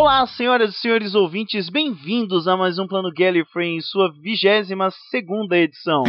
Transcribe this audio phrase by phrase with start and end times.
[0.00, 5.58] Olá, senhoras e senhores ouvintes, bem-vindos a mais um Plano Gallifrey em sua vigésima segunda
[5.58, 6.04] edição.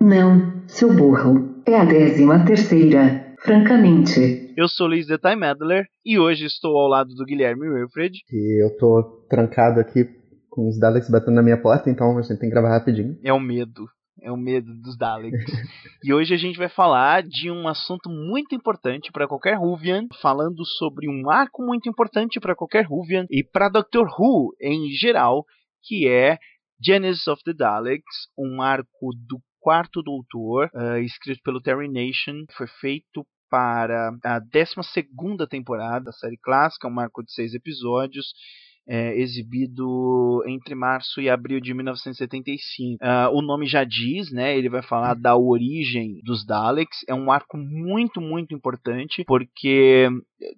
[0.00, 1.62] Não, seu burro.
[1.66, 3.34] É a décima terceira.
[3.40, 4.54] Francamente.
[4.56, 8.20] Eu sou Luiz The Time Adler e hoje estou ao lado do Guilherme Wilfred.
[8.32, 10.08] E eu tô trancado aqui
[10.48, 13.18] com os Daleks batendo na minha porta, então a gente tem que gravar rapidinho.
[13.22, 13.84] É o medo.
[14.22, 15.44] É o medo dos Daleks.
[16.02, 20.64] e hoje a gente vai falar de um assunto muito importante para qualquer Whovian, falando
[20.64, 25.44] sobre um arco muito importante para qualquer Whovian e para Doctor Who em geral,
[25.82, 26.38] que é
[26.82, 32.66] Genesis of the Daleks, um arco do quarto doutor, uh, escrito pelo Terry Nation, foi
[32.80, 38.26] feito para a 12 temporada da série clássica, um arco de seis episódios,
[38.86, 43.02] é, exibido entre março e abril de 1975.
[43.02, 44.56] Uh, o nome já diz, né?
[44.56, 46.98] Ele vai falar da origem dos Daleks.
[47.08, 50.08] É um arco muito, muito importante porque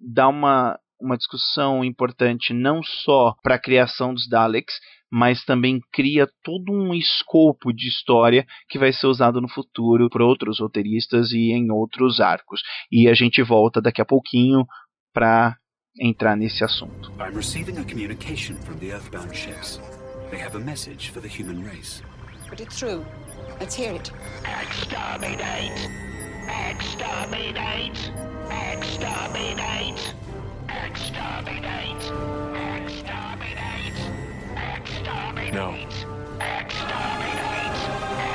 [0.01, 4.73] dá uma uma discussão importante não só para a criação dos Daleks,
[5.11, 10.21] mas também cria todo um escopo de história que vai ser usado no futuro por
[10.21, 12.61] outros roteiristas e em outros arcos.
[12.91, 14.65] E a gente volta daqui a pouquinho
[15.13, 15.55] para
[15.99, 17.11] entrar nesse assunto.
[17.19, 19.79] I'm receiving a communication from the Earthbound ships.
[20.31, 22.01] They have a message for the human race.
[22.47, 23.05] Put it through.
[23.59, 24.11] Let's hear it.
[24.43, 25.89] Exterminate!
[26.47, 28.11] Exterminate!
[28.49, 30.01] Exterminate!
[30.69, 32.13] Exterminate!
[32.67, 33.97] Exterminate!
[34.55, 35.53] Exterminate!
[35.53, 35.73] No.
[36.39, 37.77] Exterminate!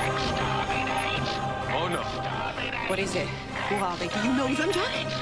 [0.09, 1.29] Exterminate!
[1.75, 2.03] Oh no.
[2.89, 3.29] What is it?
[3.69, 4.09] Who are they?
[4.09, 5.22] Do you know them, Jack?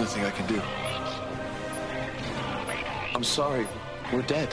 [0.00, 0.60] Nothing I can do.
[3.14, 3.66] I'm sorry.
[4.10, 4.48] We're dead.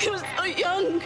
[0.00, 1.02] He was so young.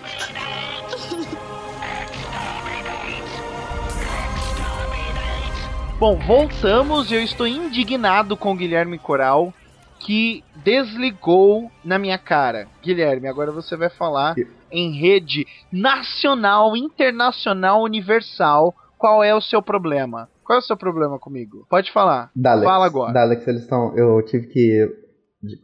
[5.98, 9.52] Bom, voltamos e eu estou indignado com o Guilherme Coral
[9.98, 12.68] que desligou na minha cara.
[12.80, 14.34] Guilherme, agora você vai falar
[14.70, 18.72] em rede nacional, internacional, universal.
[18.96, 20.28] Qual é o seu problema?
[20.50, 21.64] Qual é o seu problema comigo?
[21.70, 22.32] Pode falar.
[22.34, 23.12] Daleks, Fala agora.
[23.12, 23.96] Daleks, eles estão.
[23.96, 24.88] Eu tive que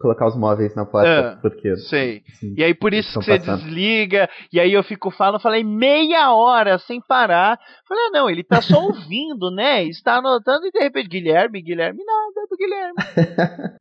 [0.01, 1.75] colocar os móveis na porta, É, porque.
[1.77, 2.23] Sei.
[2.33, 3.65] assim, E aí por isso que você passando.
[3.65, 7.59] desliga, e aí eu fico falando, falei meia hora sem parar.
[7.89, 9.83] Falei, ah, não, ele tá só ouvindo, né?
[9.85, 12.95] Está anotando e de repente, Guilherme, Guilherme, nada do Guilherme.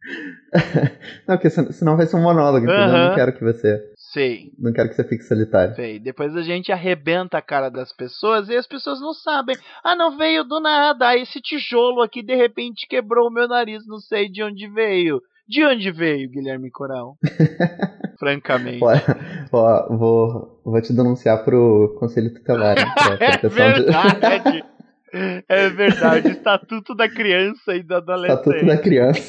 [1.27, 2.83] não, porque sen- senão vai ser um monólogo, entendeu?
[2.83, 3.07] Eu Aham.
[3.09, 3.93] não quero que você.
[4.15, 4.53] Sei.
[4.57, 5.75] Não quero que você fique solitário.
[5.75, 5.99] Sei.
[5.99, 9.57] Depois a gente arrebenta a cara das pessoas e as pessoas não sabem.
[9.83, 11.09] Ah, não veio do nada.
[11.09, 15.21] Ah, esse tijolo aqui de repente quebrou o meu nariz, não sei de onde veio.
[15.45, 17.17] De onde veio, Guilherme Coral?
[18.17, 18.79] Francamente.
[18.81, 18.93] Ó,
[19.51, 22.75] ó, vou, vou te denunciar pro Conselho Tutelar.
[23.19, 24.63] É proteção de- verdade.
[25.47, 26.27] É verdade.
[26.29, 28.37] Estatuto da criança e do adolescente.
[28.39, 29.19] Estatuto da criança.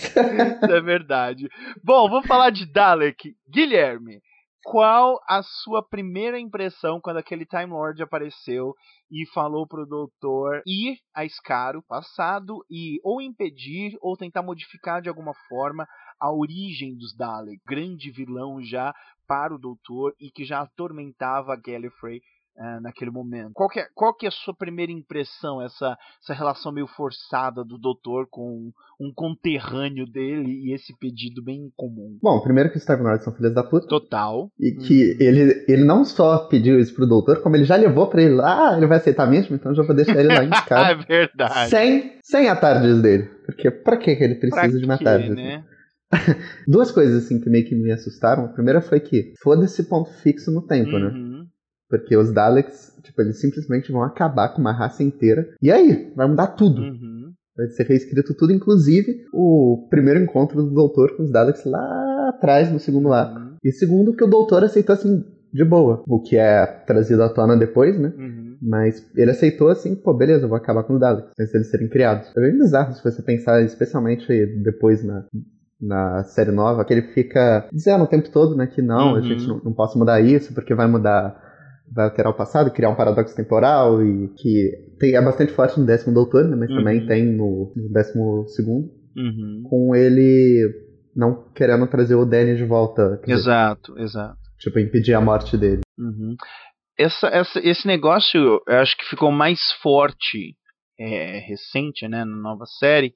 [0.62, 1.48] Isso é verdade.
[1.84, 3.36] Bom, vamos falar de Dalek.
[3.48, 4.20] Guilherme,
[4.68, 8.74] qual a sua primeira impressão quando aquele Time Lord apareceu
[9.08, 15.08] e falou pro doutor ir a Escaro passado e ou impedir ou tentar modificar de
[15.08, 15.86] alguma forma
[16.20, 18.92] a origem dos Dalek, grande vilão já
[19.24, 22.20] para o doutor e que já atormentava Gallifrey
[22.58, 23.50] eh, naquele momento.
[23.54, 27.64] Qual que, é, qual que é a sua primeira impressão, essa, essa relação meio forçada
[27.64, 32.18] do doutor com um conterrâneo dele e esse pedido bem comum?
[32.22, 33.86] Bom, primeiro que os Lords são filhos da puta.
[33.86, 34.50] Total.
[34.58, 38.22] E que ele, ele não só pediu isso pro doutor, como ele já levou pra
[38.22, 40.50] ele lá, ah, ele vai aceitar mesmo, então eu já vou deixar ele lá em
[40.50, 41.04] Ah, é casa.
[41.06, 41.70] verdade.
[41.70, 43.24] sem, sem a tardes dele.
[43.44, 45.34] Porque pra que ele precisa Pra de uma quê, tardes?
[45.36, 45.64] né?
[46.66, 48.44] Duas coisas assim que meio que me assustaram.
[48.44, 51.10] A primeira foi que foda-se ponto fixo no tempo, né?
[51.88, 55.46] Porque os Daleks, tipo, eles simplesmente vão acabar com uma raça inteira.
[55.62, 56.12] E aí?
[56.16, 56.82] Vai mudar tudo.
[56.82, 57.32] Uhum.
[57.56, 62.70] Vai ser reescrito tudo, inclusive o primeiro encontro do Doutor com os Daleks lá atrás,
[62.70, 63.38] no segundo arco.
[63.38, 63.56] Uhum.
[63.64, 66.02] E segundo, que o Doutor aceitou assim, de boa.
[66.06, 68.12] O que é trazido à tona depois, né?
[68.18, 68.56] Uhum.
[68.60, 71.88] Mas ele aceitou assim, pô, beleza, eu vou acabar com os Daleks, antes deles serem
[71.88, 72.30] criados.
[72.36, 74.26] É bem bizarro se você pensar, especialmente
[74.62, 75.24] depois na,
[75.80, 79.22] na série nova, que ele fica dizendo o tempo todo, né, que não, a Uhum.
[79.22, 81.40] gente não, não posso mudar isso, porque vai mudar,
[81.94, 85.86] vai alterar o passado, criar um paradoxo temporal, e que tem, é bastante forte no
[85.86, 86.76] décimo doutor, né, mas Uhum.
[86.76, 89.62] também tem no, no décimo segundo, Uhum.
[89.68, 90.68] com ele
[91.14, 94.36] não querendo trazer o Danny de volta, quer dizer, Exato, exato.
[94.58, 95.80] tipo, impedir a morte dele.
[95.98, 96.36] Uhum.
[96.98, 100.54] Essa, essa, esse negócio, eu acho que ficou mais forte,
[100.98, 103.12] é, recente, né, na nova série,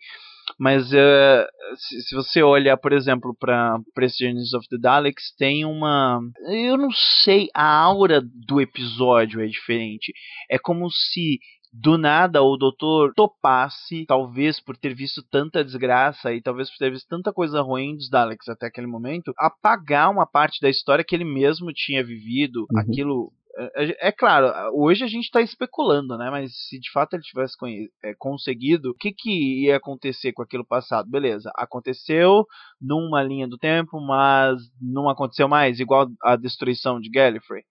[0.58, 3.80] Mas uh, se, se, você olhar, por exemplo, para
[4.18, 6.20] Genesis of the Daleks, tem uma.
[6.48, 6.90] Eu não
[7.22, 10.12] sei, a aura do episódio é diferente.
[10.50, 11.38] É como se
[11.72, 16.90] do nada o doutor topasse, talvez por ter visto tanta desgraça e talvez por ter
[16.90, 21.14] visto tanta coisa ruim dos Daleks até aquele momento, apagar uma parte da história que
[21.14, 22.80] ele mesmo tinha vivido, uhum.
[22.80, 26.30] aquilo é, é, é, claro, hoje a gente está especulando, né?
[26.30, 27.54] Mas se de fato ele tivesse
[28.04, 31.10] é, conseguido, o que, que ia acontecer com aquilo passado?
[31.10, 32.44] Beleza, aconteceu
[32.80, 37.62] numa linha do tempo, mas não aconteceu mais, igual a destruição de Gallifrey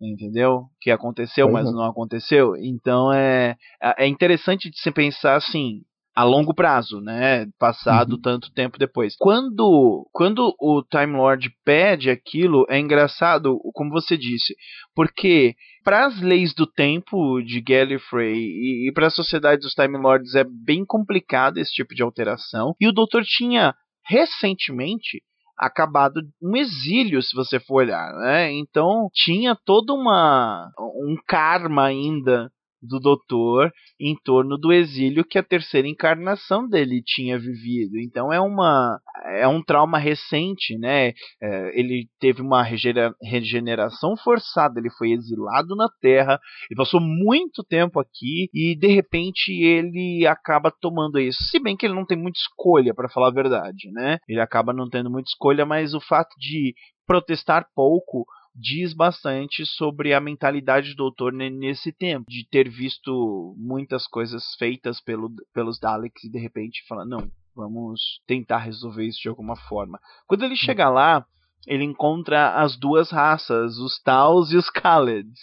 [0.00, 0.66] entendeu?
[0.80, 2.54] Que aconteceu, mas não aconteceu.
[2.56, 3.56] Então é,
[3.98, 5.82] é interessante de se pensar assim,
[6.18, 7.46] a longo prazo, né?
[7.60, 8.20] Passado uhum.
[8.20, 9.14] tanto tempo depois.
[9.16, 14.52] Quando, quando o Time Lord pede aquilo, é engraçado, como você disse,
[14.96, 15.54] porque
[15.84, 20.34] para as leis do tempo de Gallifrey e, e para a sociedade dos Time Lords
[20.34, 22.74] é bem complicado esse tipo de alteração.
[22.80, 23.72] E o Doutor tinha
[24.04, 25.22] recentemente
[25.56, 28.50] acabado um exílio, se você for olhar, né?
[28.54, 32.50] Então tinha todo uma um karma ainda
[32.82, 37.98] do doutor em torno do exílio que a terceira encarnação dele tinha vivido.
[37.98, 39.00] Então é uma
[39.38, 41.12] é um trauma recente, né?
[41.42, 46.38] É, ele teve uma regeneração forçada, ele foi exilado na Terra
[46.70, 51.42] e passou muito tempo aqui e de repente ele acaba tomando isso.
[51.44, 54.18] Se bem que ele não tem muita escolha, para falar a verdade, né?
[54.28, 56.74] Ele acaba não tendo muita escolha, mas o fato de
[57.06, 58.26] protestar pouco
[58.58, 65.00] diz bastante sobre a mentalidade do doutor nesse tempo, de ter visto muitas coisas feitas
[65.00, 70.00] pelo, pelos Daleks e de repente falar, não, vamos tentar resolver isso de alguma forma.
[70.26, 71.24] Quando ele chega lá,
[71.66, 75.40] ele encontra as duas raças, os Taus e os Khaleds,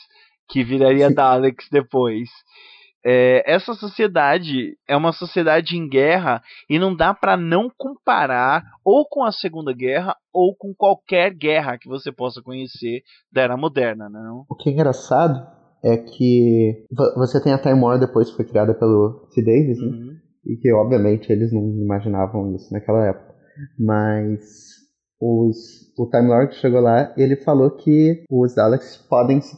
[0.50, 2.29] que viraria Daleks depois.
[3.07, 9.06] É, essa sociedade é uma sociedade em guerra e não dá para não comparar ou
[9.07, 14.10] com a Segunda Guerra ou com qualquer guerra que você possa conhecer da era moderna,
[14.10, 14.44] né, não?
[14.50, 15.46] O que é engraçado
[15.84, 16.84] é que
[17.16, 19.44] você tem a Time War depois que foi criada pelo C.
[19.44, 19.88] Davis, né?
[19.88, 20.16] Uhum.
[20.48, 23.36] E que obviamente eles não imaginavam isso naquela época.
[23.78, 24.42] Mas
[25.22, 29.56] os, o Time Lord chegou lá e ele falou que os Daleks podem se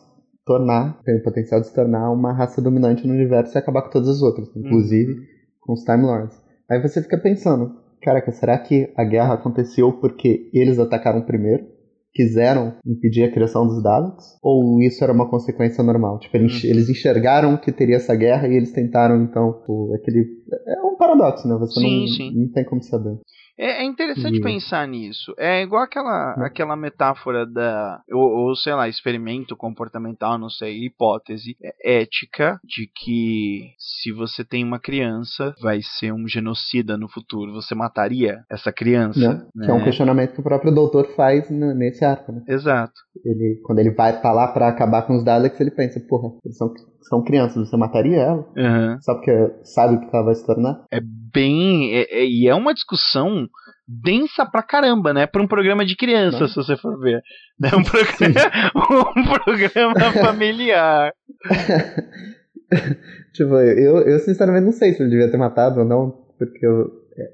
[0.47, 3.91] tornar, tem o potencial de se tornar uma raça dominante no universo e acabar com
[3.91, 5.25] todas as outras, inclusive uhum.
[5.61, 6.41] com os Time Lords.
[6.71, 11.65] Aí você fica pensando, caraca, será que a guerra aconteceu porque eles atacaram primeiro?
[12.13, 14.39] Quiseram impedir a criação dos Daleks?
[14.41, 16.17] Ou isso era uma consequência normal?
[16.19, 16.69] Tipo, eles, uhum.
[16.69, 20.25] eles enxergaram que teria essa guerra e eles tentaram, então, o, aquele.
[20.65, 21.55] É um paradoxo, né?
[21.59, 22.41] Você sim, não, sim.
[22.41, 23.19] não tem como saber.
[23.57, 25.33] É, é interessante pensar nisso.
[25.37, 26.43] É igual aquela, hum.
[26.43, 28.01] aquela metáfora da.
[28.11, 34.43] Ou, ou, sei lá, experimento comportamental, não sei, hipótese é ética de que se você
[34.43, 37.53] tem uma criança, vai ser um genocida no futuro.
[37.53, 39.47] Você mataria essa criança?
[39.55, 39.65] Né?
[39.65, 42.43] Que é um questionamento que o próprio doutor faz nesse arco, né?
[42.47, 42.93] Exato.
[43.25, 46.57] Ele, quando ele vai pra lá pra acabar com os Daleks, ele pensa, porra, eles
[46.57, 46.71] são,
[47.09, 48.47] são crianças, você mataria ela?
[48.55, 49.01] Uhum.
[49.01, 49.31] Só porque
[49.63, 50.85] sabe o que ela vai se tornar?
[50.91, 50.99] É
[51.33, 51.95] bem.
[51.95, 53.47] É, é, e é uma discussão
[53.87, 55.25] densa pra caramba, né?
[55.25, 56.47] Pra um programa de criança, Não.
[56.47, 57.21] se você for ver.
[57.59, 57.69] Né?
[57.73, 61.11] Um, programa, um programa familiar.
[63.33, 66.91] tipo, eu, eu sinceramente não sei se ele devia ter matado ou não, porque eu,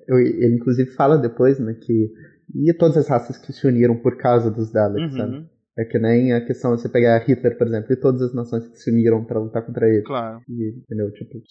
[0.08, 2.10] eu, ele inclusive fala depois, né, que
[2.56, 5.18] e todas as raças que se uniram por causa dos Daleks, uhum.
[5.18, 5.46] sabe?
[5.78, 8.68] É que nem a questão de você pegar Hitler, por exemplo, e todas as nações
[8.68, 10.04] que se uniram para lutar contra ele.
[10.04, 10.40] Claro.
[10.48, 11.12] E, entendeu?
[11.12, 11.42] Tipo,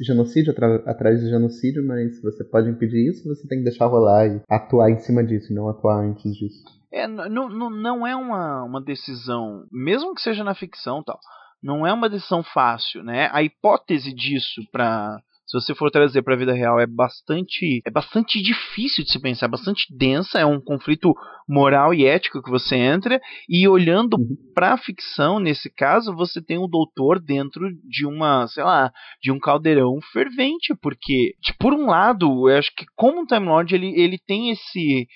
[0.00, 0.54] genocídio
[0.86, 4.90] atrás de genocídio, mas você pode impedir isso, você tem que deixar rolar e atuar
[4.90, 6.64] em cima disso, não atuar antes disso.
[6.92, 11.18] É, não, não, não é uma, uma decisão, mesmo que seja na ficção tal,
[11.60, 13.28] não é uma decisão fácil, né?
[13.32, 17.90] A hipótese disso para se você for trazer para a vida real, é bastante é
[17.90, 21.14] bastante difícil de se pensar, é bastante densa, é um conflito
[21.48, 24.36] moral e ético que você entra e olhando uhum.
[24.54, 28.90] para a ficção, nesse caso, você tem um doutor dentro de uma, sei lá,
[29.22, 33.46] de um caldeirão fervente, porque de, por um lado, eu acho que como um Time
[33.46, 35.06] Lord, ele ele tem esse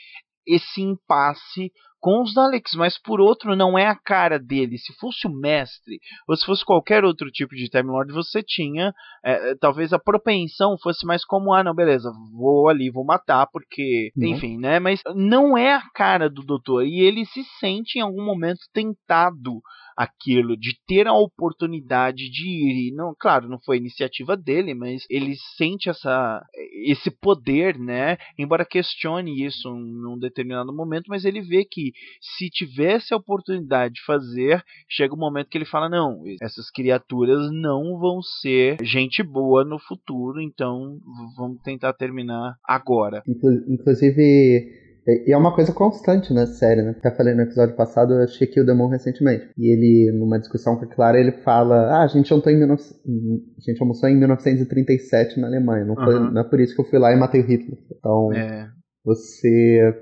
[0.47, 4.78] esse impasse com os Daleks, mas por outro não é a cara dele.
[4.78, 8.92] Se fosse o mestre, ou se fosse qualquer outro tipo de Time Lord, você tinha,
[9.24, 13.46] é, é, talvez a propensão fosse mais como, ah, não, beleza, vou ali, vou matar,
[13.52, 14.26] porque, uhum.
[14.26, 14.78] enfim, né?
[14.78, 19.60] Mas não é a cara do doutor, e ele se sente em algum momento tentado
[19.98, 22.88] aquilo, de ter a oportunidade de ir.
[22.88, 26.40] E não, claro, não foi iniciativa dele, mas ele sente essa,
[26.86, 28.16] esse poder, né?
[28.38, 33.95] Embora questione isso num determinado momento, mas ele vê que que se tivesse a oportunidade
[33.95, 39.23] de fazer, chega um momento que ele fala: não, essas criaturas não vão ser gente
[39.23, 40.99] boa no futuro, então
[41.37, 43.23] vamos tentar terminar agora.
[43.68, 44.88] Inclusive
[45.26, 46.90] e é uma coisa constante na série, né?
[46.90, 49.49] Até falei no episódio passado, eu achei que o Demon recentemente.
[49.57, 52.83] E ele, numa discussão com a Clara, ele fala: Ah, a gente jantou em 19...
[52.83, 55.87] a gente almoçou em 1937 na Alemanha.
[55.87, 56.30] Não, foi, uhum.
[56.30, 57.78] não é por isso que eu fui lá e matei o Hitler.
[57.90, 58.68] Então, é.
[59.02, 59.95] você.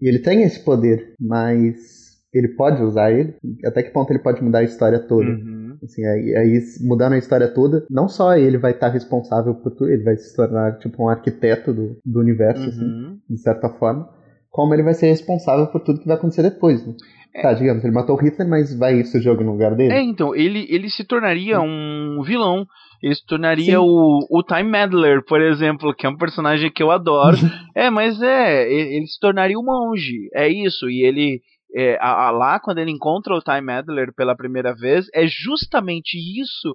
[0.00, 3.34] E ele tem esse poder, mas ele pode usar ele?
[3.64, 5.28] Até que ponto ele pode mudar a história toda?
[5.28, 5.78] Uhum.
[5.82, 9.90] Assim, aí, aí, mudando a história toda, não só ele vai estar responsável por tudo,
[9.90, 13.18] ele vai se tornar tipo um arquiteto do, do universo, assim, uhum.
[13.24, 14.08] assim, de certa forma
[14.54, 16.94] como ele vai ser responsável por tudo que vai acontecer depois, né?
[17.34, 17.42] É.
[17.42, 19.92] Tá, digamos, ele matou Hitler, mas vai isso jogo no lugar dele?
[19.92, 22.64] É, então, ele, ele se tornaria um vilão.
[23.04, 26.90] Ele se tornaria o, o Time Meddler, por exemplo, que é um personagem que eu
[26.90, 27.36] adoro.
[27.76, 30.30] é, mas é, ele, ele, se tornaria um monge.
[30.32, 31.42] É isso, e ele.
[31.76, 36.16] É, a, a, lá, quando ele encontra o Time Meddler pela primeira vez, é justamente
[36.16, 36.74] isso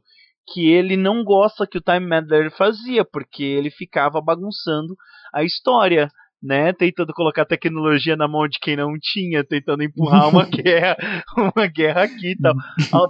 [0.54, 4.96] que ele não gosta que o Time Meddler fazia, porque ele ficava bagunçando
[5.34, 10.46] a história né, tentando colocar tecnologia na mão de quem não tinha, tentando empurrar uma
[10.50, 10.96] guerra,
[11.36, 12.54] uma guerra aqui e tal,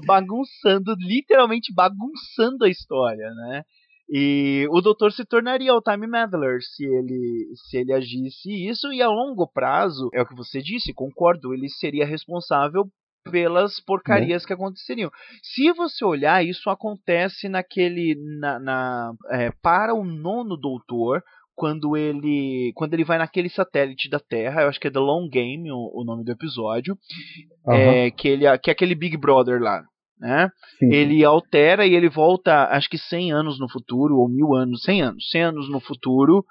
[0.05, 3.63] bagunçando, literalmente bagunçando a história, né?
[4.11, 9.03] E o doutor se tornaria o Time Meddler se ele, se ele agisse isso, e
[9.03, 12.89] a longo prazo, é o que você disse, concordo, ele seria responsável
[13.29, 15.11] pelas porcarias que aconteceriam.
[15.43, 18.15] Se você olhar, isso acontece naquele.
[18.39, 21.21] Na, na é, para o nono doutor,
[21.59, 25.27] quando ele quando ele vai naquele satélite da Terra, eu acho que é The Long
[25.27, 26.97] Game o, o nome do episódio,
[27.67, 27.73] uhum.
[27.73, 29.83] é, que ele que é aquele Big Brother lá,
[30.17, 30.49] né?
[30.79, 30.93] Sim.
[30.93, 35.01] Ele altera e ele volta, acho que 100 anos no futuro ou mil anos, 100
[35.01, 36.45] anos, 100 anos no futuro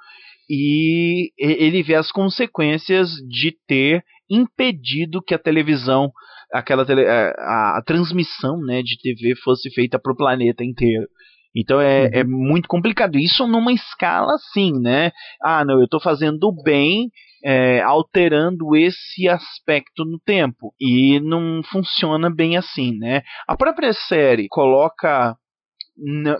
[0.50, 6.12] e ele vê as consequências de ter impedido que a televisão,
[6.53, 11.09] aquela tele, a, a, a transmissão, né, de TV fosse feita para o planeta inteiro.
[11.55, 12.11] Então é, uhum.
[12.12, 13.19] é muito complicado.
[13.19, 15.12] Isso numa escala assim, né?
[15.43, 17.11] Ah, não, eu estou fazendo bem
[17.45, 20.75] é, alterando esse aspecto no tempo.
[20.81, 23.23] E não funciona bem assim, né?
[23.47, 25.37] A própria série coloca.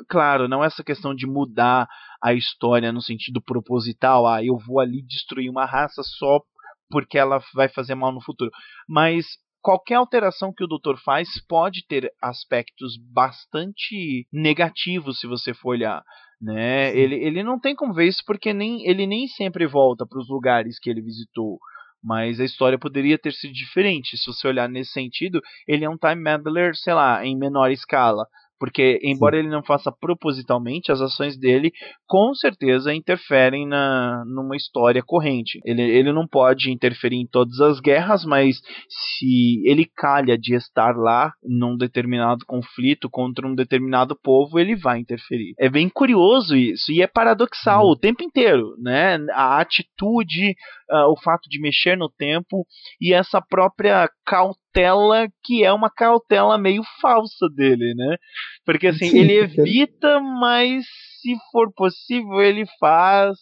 [0.09, 1.89] Claro, não essa questão de mudar
[2.23, 6.41] a história no sentido proposital, ah, eu vou ali destruir uma raça só
[6.89, 8.51] porque ela vai fazer mal no futuro.
[8.89, 9.27] Mas
[9.61, 16.03] qualquer alteração que o doutor faz pode ter aspectos bastante negativos se você for olhar.
[16.41, 16.97] Né?
[16.97, 20.29] Ele, ele não tem como ver isso porque nem, ele nem sempre volta para os
[20.29, 21.59] lugares que ele visitou.
[22.03, 24.17] Mas a história poderia ter sido diferente.
[24.17, 28.25] Se você olhar nesse sentido, ele é um time meddler, sei lá, em menor escala.
[28.59, 29.41] Porque, embora Sim.
[29.41, 31.73] ele não faça propositalmente, as ações dele
[32.07, 35.61] com certeza interferem na, numa história corrente.
[35.65, 40.97] Ele, ele não pode interferir em todas as guerras, mas se ele calha de estar
[40.97, 45.55] lá num determinado conflito contra um determinado povo, ele vai interferir.
[45.59, 47.93] É bem curioso isso, e é paradoxal uhum.
[47.93, 49.19] o tempo inteiro, né?
[49.33, 50.55] A atitude,
[50.91, 52.67] uh, o fato de mexer no tempo
[53.01, 58.17] e essa própria cautela que é uma cautela meio falsa dele, né?
[58.65, 60.85] Porque assim, Sim, ele evita, mas
[61.21, 63.37] se for possível, ele faz.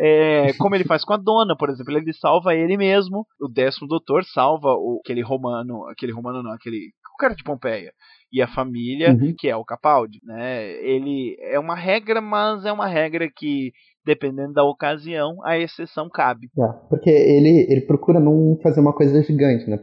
[0.00, 3.26] É, como ele faz com a dona, por exemplo, ele salva ele mesmo.
[3.40, 7.92] O décimo doutor salva o, aquele romano, aquele romano não, aquele o cara de Pompeia
[8.32, 9.34] e a família, uhum.
[9.36, 10.70] que é o Capaldi, né?
[10.84, 13.72] Ele é uma regra, mas é uma regra que
[14.08, 16.48] dependendo da ocasião, a exceção cabe.
[16.58, 19.78] É, porque ele, ele procura não fazer uma coisa gigante, né?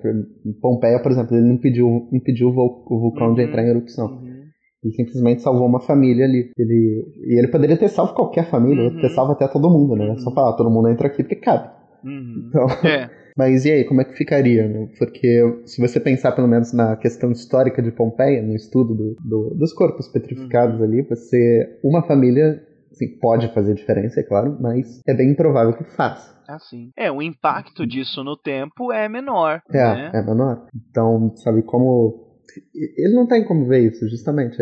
[0.59, 4.07] Pompeia, por exemplo, ele não impediu, impediu o vulcão uhum, de entrar em erupção.
[4.07, 4.34] Uhum.
[4.85, 6.51] Ele simplesmente salvou uma família ali.
[6.57, 9.01] Ele, e ele poderia ter salvo qualquer família, uhum.
[9.01, 10.11] ter salvo até todo mundo, né?
[10.11, 11.69] É só falar, todo mundo entra aqui porque cabe.
[12.03, 12.45] Uhum.
[12.47, 13.09] Então, é.
[13.35, 14.65] Mas e aí, como é que ficaria?
[14.65, 14.87] Né?
[14.97, 19.55] Porque se você pensar pelo menos na questão histórica de Pompeia, no estudo do, do,
[19.55, 20.85] dos corpos petrificados uhum.
[20.85, 21.79] ali, você.
[21.83, 22.61] Uma família
[22.95, 26.33] Assim, pode fazer diferença, é claro, mas é bem improvável que faça.
[26.47, 26.91] Assim.
[26.95, 29.61] É, o impacto disso no tempo é menor.
[29.69, 30.11] É, né?
[30.13, 30.65] é menor.
[30.73, 32.24] Então, sabe como.
[32.73, 34.57] Ele não tem como ver isso, justamente.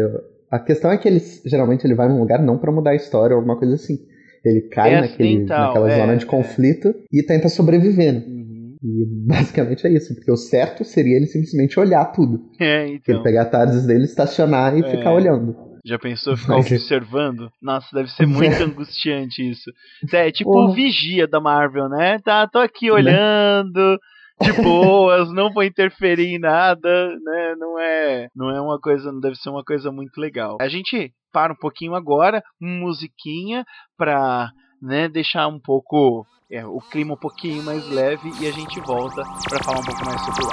[0.49, 3.35] A questão é que ele geralmente ele vai num lugar não para mudar a história
[3.35, 3.97] ou alguma coisa assim.
[4.43, 6.27] Ele cai é assim, naquele, então, naquela é, zona de é.
[6.27, 6.93] conflito é.
[7.11, 8.13] e tenta sobreviver.
[8.13, 8.23] Né?
[8.27, 8.75] Uhum.
[8.83, 12.41] E basicamente é isso, porque o certo seria ele simplesmente olhar tudo.
[12.59, 13.15] É, então.
[13.15, 14.89] Ele pegar a tardes dele, estacionar e é.
[14.89, 15.55] ficar olhando.
[15.85, 17.49] Já pensou ficar observando?
[17.61, 19.69] Nossa, deve ser muito angustiante isso.
[20.13, 22.19] É tipo o vigia da Marvel, né?
[22.19, 22.93] Tá, tô aqui né?
[22.93, 23.99] olhando,
[24.43, 27.55] de boas, não vou interferir em nada, né?
[27.57, 30.57] Não é, não é uma coisa, não deve ser uma coisa muito legal.
[30.59, 33.65] A gente para um pouquinho agora, musiquinha
[33.97, 38.79] pra né, deixar um pouco é, o clima um pouquinho mais leve e a gente
[38.81, 40.47] volta para falar um pouco mais sobre o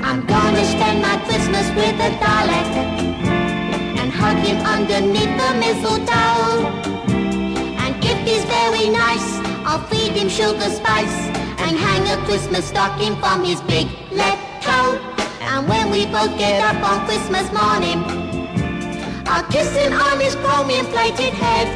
[0.00, 3.37] I'm gonna spend my Christmas with
[4.18, 6.66] hug him underneath the mistletoe.
[7.82, 9.28] And if he's very nice,
[9.64, 11.18] I'll feed him sugar spice
[11.62, 14.98] and hang a Christmas stocking from his big left toe.
[15.40, 17.98] And when we both get up on Christmas morning,
[19.26, 21.68] I'll kiss him on his chromium plated head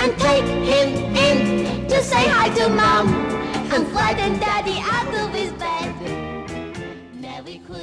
[0.00, 3.08] and take him in to say hi to mom
[3.72, 5.99] and frighten daddy out of his bed.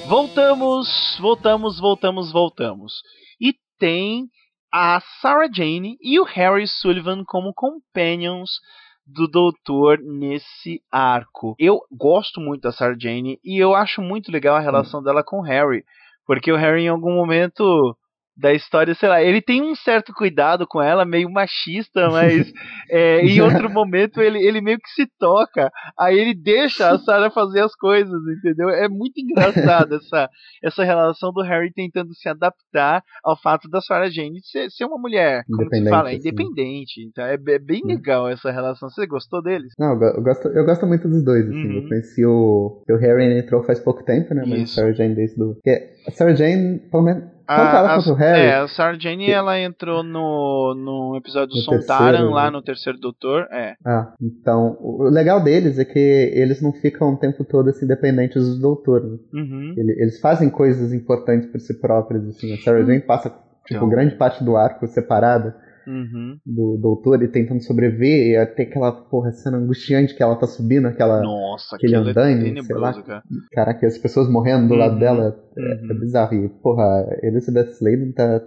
[0.07, 2.93] Voltamos, voltamos, voltamos, voltamos.
[3.39, 4.27] E tem
[4.71, 8.59] a Sarah Jane e o Harry Sullivan como companions
[9.05, 11.55] do doutor nesse arco.
[11.57, 15.39] Eu gosto muito da Sarah Jane e eu acho muito legal a relação dela com
[15.39, 15.83] o Harry,
[16.25, 17.95] porque o Harry em algum momento
[18.37, 22.51] da história, sei lá, ele tem um certo cuidado com ela, meio machista, mas
[22.89, 27.31] é, em outro momento ele, ele meio que se toca, aí ele deixa a Sarah
[27.31, 28.69] fazer as coisas, entendeu?
[28.69, 30.29] É muito engraçado essa,
[30.63, 34.99] essa relação do Harry tentando se adaptar ao fato da Sarah Jane ser, ser uma
[34.99, 37.01] mulher, como se fala, independente.
[37.01, 38.89] Então é, é bem legal essa relação.
[38.89, 39.73] Você gostou deles?
[39.79, 41.67] Não, eu gosto, eu gosto muito dos dois, assim.
[41.67, 41.81] Uhum.
[41.81, 44.43] Eu conheci o, o Harry entrou faz pouco tempo, né?
[44.47, 44.79] Mas Isso.
[44.79, 45.55] a Sarah Jane desde do.
[45.55, 48.41] Porque a Sarah Jane, pelo menos tanto ela quanto o Harry.
[48.41, 53.47] É, a Sarah Jane, ela entrou no, no episódio do Sontaran, lá no Terceiro Doutor,
[53.51, 53.75] é.
[53.85, 58.43] Ah, então, o legal deles é que eles não ficam o tempo todo assim, dependentes
[58.43, 59.19] dos doutores.
[59.33, 59.73] Uhum.
[59.77, 62.53] Eles fazem coisas importantes por si próprios, assim.
[62.53, 63.89] A Sarah Jane passa, tipo, então.
[63.89, 66.37] grande parte do arco separada uhum.
[66.45, 70.87] do doutor e tentando sobreviver, e até aquela porra cena angustiante que ela tá subindo,
[70.87, 73.01] aquela, Nossa, aquele é andaime, é sei lá.
[73.01, 73.23] Cara.
[73.51, 74.79] Caraca, as pessoas morrendo do uhum.
[74.79, 75.91] lado dela é, é uhum.
[75.91, 76.33] é, bizarro.
[76.35, 78.41] E, porra, Elizabeth Sladen tá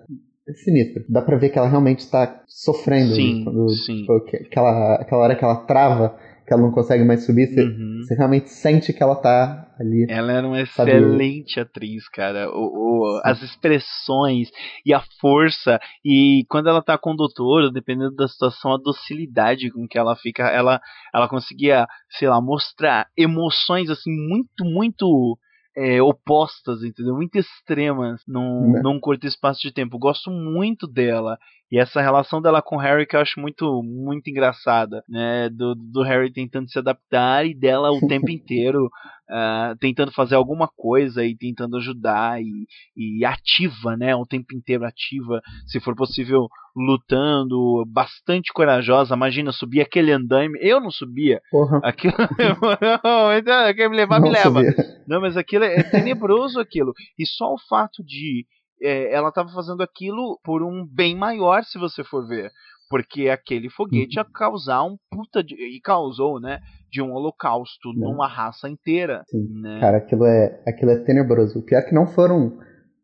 [0.48, 1.04] é sinistro.
[1.08, 3.14] Dá pra ver que ela realmente está sofrendo.
[3.14, 4.00] Sim, quando, sim.
[4.00, 4.12] Tipo,
[4.46, 6.16] aquela, aquela hora que ela trava
[6.50, 8.00] que ela não consegue mais subir, você, uhum.
[8.02, 10.04] você realmente sente que ela tá ali.
[10.08, 11.68] Ela era uma excelente sabe?
[11.68, 12.50] atriz, cara.
[12.50, 14.48] O, o, as expressões
[14.84, 15.78] e a força.
[16.04, 20.16] E quando ela tá com o doutor, dependendo da situação, a docilidade com que ela
[20.16, 20.80] fica, ela,
[21.14, 21.86] ela conseguia,
[22.18, 25.38] sei lá, mostrar emoções assim muito, muito.
[25.76, 27.14] É, opostas, entendeu?
[27.14, 28.80] Muito extremas num, né?
[28.82, 30.00] num curto espaço de tempo.
[30.00, 31.38] Gosto muito dela.
[31.70, 35.48] E essa relação dela com o Harry que eu acho muito, muito engraçada, né?
[35.48, 38.90] Do, do Harry tentando se adaptar e dela o tempo inteiro
[39.30, 44.14] uh, tentando fazer alguma coisa e tentando ajudar e, e ativa, né?
[44.14, 49.14] O tempo inteiro ativa, se for possível, lutando, bastante corajosa.
[49.14, 50.58] Imagina, subir aquele andaime.
[50.60, 51.40] Eu não subia.
[51.50, 51.80] Porra.
[51.84, 52.14] Aquilo.
[53.76, 54.64] quer me levar, não me leva.
[54.64, 54.74] Subia.
[55.06, 56.92] Não, mas aquilo é tenebroso aquilo.
[57.18, 58.44] E só o fato de
[58.82, 62.50] é, ela estava fazendo aquilo por um bem maior, se você for ver.
[62.88, 64.32] Porque aquele foguete ia uhum.
[64.32, 66.58] causar um puta de, e causou, né,
[66.90, 68.10] de um holocausto não.
[68.10, 69.22] numa raça inteira.
[69.32, 69.78] Né?
[69.80, 71.58] Cara, aquilo é, aquilo é tenebroso.
[71.58, 72.58] O pior é que não foram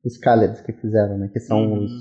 [0.05, 1.85] os Khaleds que fizeram, né, que são uhum.
[1.85, 1.93] os,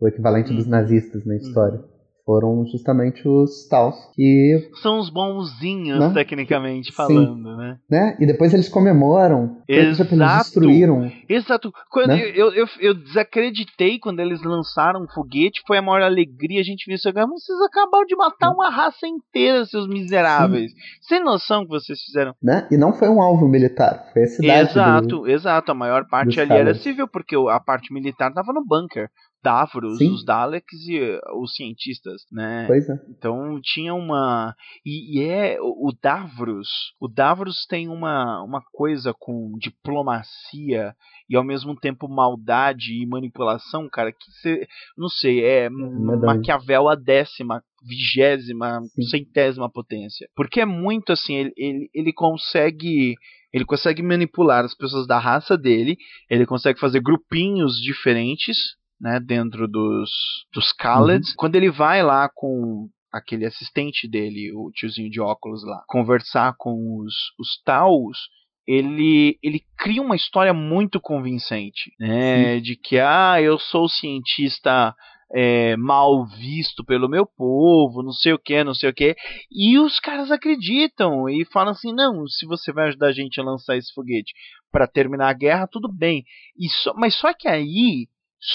[0.00, 0.56] o equivalente uhum.
[0.56, 1.78] dos nazistas na história.
[1.80, 1.93] Uhum
[2.24, 6.12] foram justamente os Taus que são os bonzinhos né?
[6.14, 7.56] tecnicamente falando, Sim.
[7.56, 7.78] né?
[7.90, 8.16] né?
[8.18, 10.14] E depois eles comemoram, Exato.
[10.14, 11.12] eles destruíram.
[11.28, 11.72] Exato.
[11.90, 12.22] Quando né?
[12.34, 16.86] eu, eu, eu, desacreditei quando eles lançaram o foguete, foi a maior alegria a gente
[16.86, 17.12] viu isso.
[17.12, 20.70] Vocês acabaram de matar uma raça inteira, seus miseráveis.
[20.70, 20.78] Sim.
[21.02, 22.34] Sem noção que vocês fizeram.
[22.42, 22.66] Né?
[22.70, 24.70] E não foi um alvo militar, foi a cidade.
[24.70, 25.72] Exato, do, exato.
[25.72, 29.08] A maior parte ali era civil, porque a parte militar tava no bunker.
[29.44, 30.10] Davros, Sim.
[30.10, 32.64] os Daleks e eh, os cientistas, né?
[32.66, 32.94] Pois é.
[33.10, 34.54] Então tinha uma
[34.84, 40.94] e, e, é o Davros, o Davros tem uma, uma coisa com diplomacia
[41.28, 46.94] e ao mesmo tempo maldade e manipulação, cara, que você, não sei, é Maquiavel a
[46.94, 49.02] décima, vigésima, Sim.
[49.02, 50.26] centésima potência.
[50.34, 53.14] Porque é muito assim, ele, ele, ele consegue
[53.52, 55.96] ele consegue manipular as pessoas da raça dele,
[56.28, 58.56] ele consegue fazer grupinhos diferentes
[59.00, 60.10] né, dentro dos,
[60.52, 61.30] dos Khaleds.
[61.30, 61.34] Uhum.
[61.36, 66.98] Quando ele vai lá com aquele assistente dele, o tiozinho de óculos lá, conversar com
[67.00, 68.18] os, os Taus,
[68.66, 72.56] ele, ele cria uma história muito convincente, né?
[72.56, 72.62] Sim.
[72.62, 74.94] De que, ah, eu sou cientista
[75.34, 79.14] é, mal visto pelo meu povo, não sei o que, não sei o que.
[79.50, 83.44] E os caras acreditam e falam assim: não, se você vai ajudar a gente a
[83.44, 84.32] lançar esse foguete
[84.70, 86.24] para terminar a guerra, tudo bem.
[86.58, 88.06] E só, mas só que aí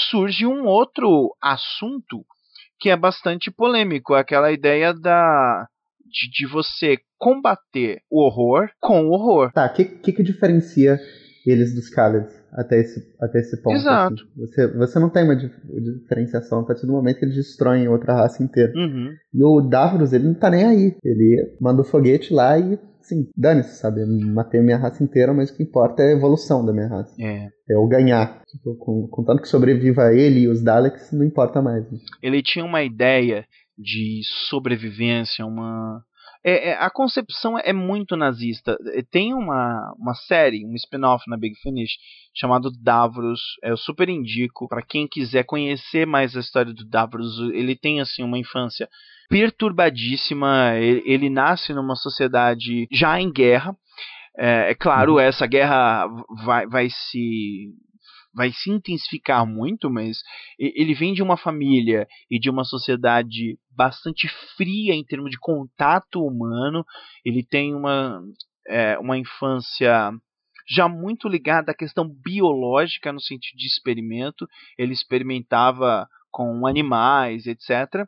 [0.09, 2.23] surge um outro assunto
[2.79, 5.67] que é bastante polêmico, aquela ideia da
[6.05, 9.51] de, de você combater o horror com o horror.
[9.51, 10.97] Tá, o que, que, que diferencia
[11.45, 13.75] eles dos Kallers até esse, até esse ponto.
[13.75, 14.13] Exato.
[14.13, 14.23] Assim.
[14.37, 15.53] Você, você não tem uma dif-
[16.01, 18.71] diferenciação a partir do momento que eles destroem outra raça inteira.
[18.75, 19.13] Uhum.
[19.33, 20.95] E o Davros, ele não tá nem aí.
[21.03, 24.01] Ele manda o foguete lá e, assim, dane-se, sabe?
[24.01, 26.87] Eu matei a minha raça inteira, mas o que importa é a evolução da minha
[26.87, 27.15] raça.
[27.19, 27.47] É.
[27.69, 28.41] É eu ganhar.
[28.47, 31.83] Tipo, contanto que sobreviva ele e os Daleks, não importa mais.
[31.91, 31.97] né?
[32.21, 33.45] Ele tinha uma ideia
[33.77, 36.03] de sobrevivência, uma.
[36.43, 38.77] É, é, a concepção é muito nazista.
[38.93, 41.97] É, Tem uma, uma série, um spin-off na Big Finish
[42.33, 43.41] chamado Davros.
[43.61, 47.37] Eu super indico para quem quiser conhecer mais a história do Davros.
[47.53, 48.87] Ele tem assim uma infância
[49.29, 50.75] perturbadíssima.
[50.75, 53.75] Ele, ele nasce numa sociedade já em guerra.
[54.37, 56.07] É, é claro, essa guerra
[56.45, 57.73] vai, vai se
[58.33, 60.21] vai se intensificar muito, mas
[60.57, 66.23] ele vem de uma família e de uma sociedade bastante fria em termos de contato
[66.23, 66.85] humano.
[67.25, 68.21] Ele tem uma,
[68.67, 70.11] é, uma infância
[70.69, 74.47] já muito ligada à questão biológica no sentido de experimento.
[74.77, 78.07] Ele experimentava com animais, etc.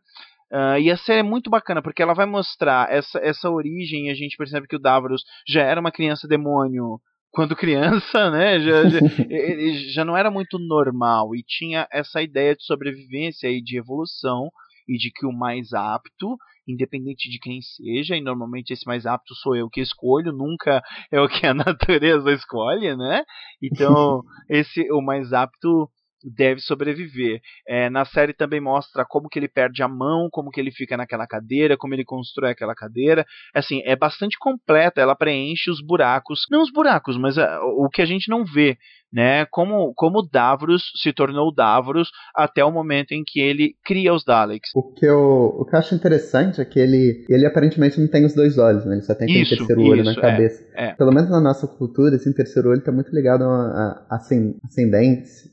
[0.52, 4.08] Ah, e a série é muito bacana porque ela vai mostrar essa, essa origem.
[4.08, 7.00] E a gente percebe que o Davros já era uma criança demônio
[7.32, 8.60] quando criança, né?
[8.60, 9.00] Já, já,
[9.94, 14.50] já não era muito normal e tinha essa ideia de sobrevivência e de evolução
[14.88, 19.34] e de que o mais apto, independente de quem seja, e normalmente esse mais apto
[19.36, 23.24] sou eu que escolho, nunca é o que a natureza escolhe, né?
[23.62, 25.90] Então, esse o mais apto
[26.24, 27.42] deve sobreviver.
[27.68, 30.98] É, na série também mostra como que ele perde a mão, como que ele fica
[30.98, 33.26] naquela cadeira, como ele constrói aquela cadeira.
[33.54, 38.02] Assim, é bastante completa, ela preenche os buracos, não os buracos, mas ah, o que
[38.02, 38.78] a gente não vê,
[39.12, 39.46] né?
[39.46, 44.72] Como como Davros se tornou Davros até o momento em que ele cria os Daleks.
[44.76, 48.26] O que, eu, o que eu acho interessante é que ele, ele aparentemente não tem
[48.26, 48.94] os dois olhos, né?
[48.94, 50.66] Ele só tem aquele Isso, terceiro olho na isso, é, cabeça.
[50.76, 50.94] é.
[50.94, 54.20] Pelo menos na nossa cultura, esse terceiro olho tá muito ligado a, a, a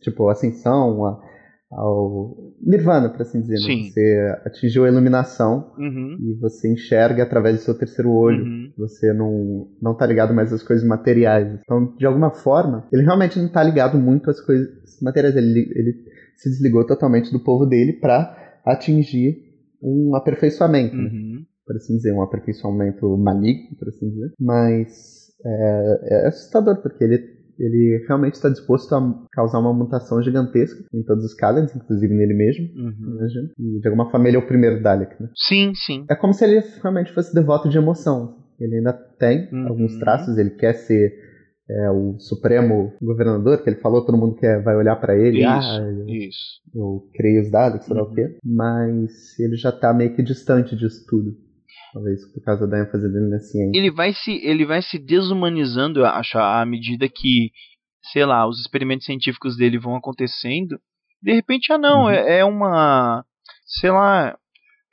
[0.01, 1.21] tipo, ascensão, a,
[1.71, 3.55] ao nirvana, por assim dizer.
[3.55, 3.61] né?
[3.61, 3.91] Sim.
[3.91, 8.45] Você atingiu a iluminação Uhum, e você enxerga através do seu terceiro olho.
[8.45, 8.73] uhum.
[8.79, 11.59] Você não, não tá ligado mais às coisas materiais.
[11.63, 14.69] Então, de alguma forma, ele realmente não tá ligado muito às coisas
[15.03, 15.37] materiais.
[15.37, 15.95] Ele, ele
[16.37, 19.37] se desligou totalmente do povo dele para atingir
[19.83, 21.11] um aperfeiçoamento, né?
[21.11, 21.45] Uhum.
[21.67, 24.33] por assim dizer, um aperfeiçoamento maligno, por assim dizer.
[24.41, 27.19] Mas é, é assustador, porque ele,
[27.59, 32.35] ele realmente está disposto a causar uma mutação gigantesca em todos os Kallens, inclusive nele
[32.35, 32.65] mesmo.
[32.77, 33.17] Uhum.
[33.19, 33.51] imagina.
[33.59, 35.29] E de alguma forma ele é o primeiro Dalek, né?
[35.37, 36.05] Sim, sim.
[36.09, 38.37] É como se ele realmente fosse devoto de emoção.
[38.61, 39.69] Ele ainda tem Uhum.
[39.69, 41.13] alguns traços, ele quer ser
[41.71, 45.47] é, o supremo governador, que ele falou, todo mundo quer, vai olhar pra ele, Isso,
[45.49, 46.61] ah, eu, isso.
[46.75, 48.11] eu criei os dados, sei lá Uhum.
[48.11, 48.39] o quê.
[48.43, 51.37] Mas ele já tá meio que distante disso tudo.
[51.93, 53.79] Talvez por causa da ênfase dele na ciência.
[53.79, 57.51] ele vai se ele vai se desumanizando, eu acho, à medida que,
[58.13, 60.79] sei lá, os experimentos científicos dele vão acontecendo.
[61.23, 62.11] De repente, ah não, Uhum.
[62.11, 63.25] é, é uma,
[63.67, 64.37] sei lá,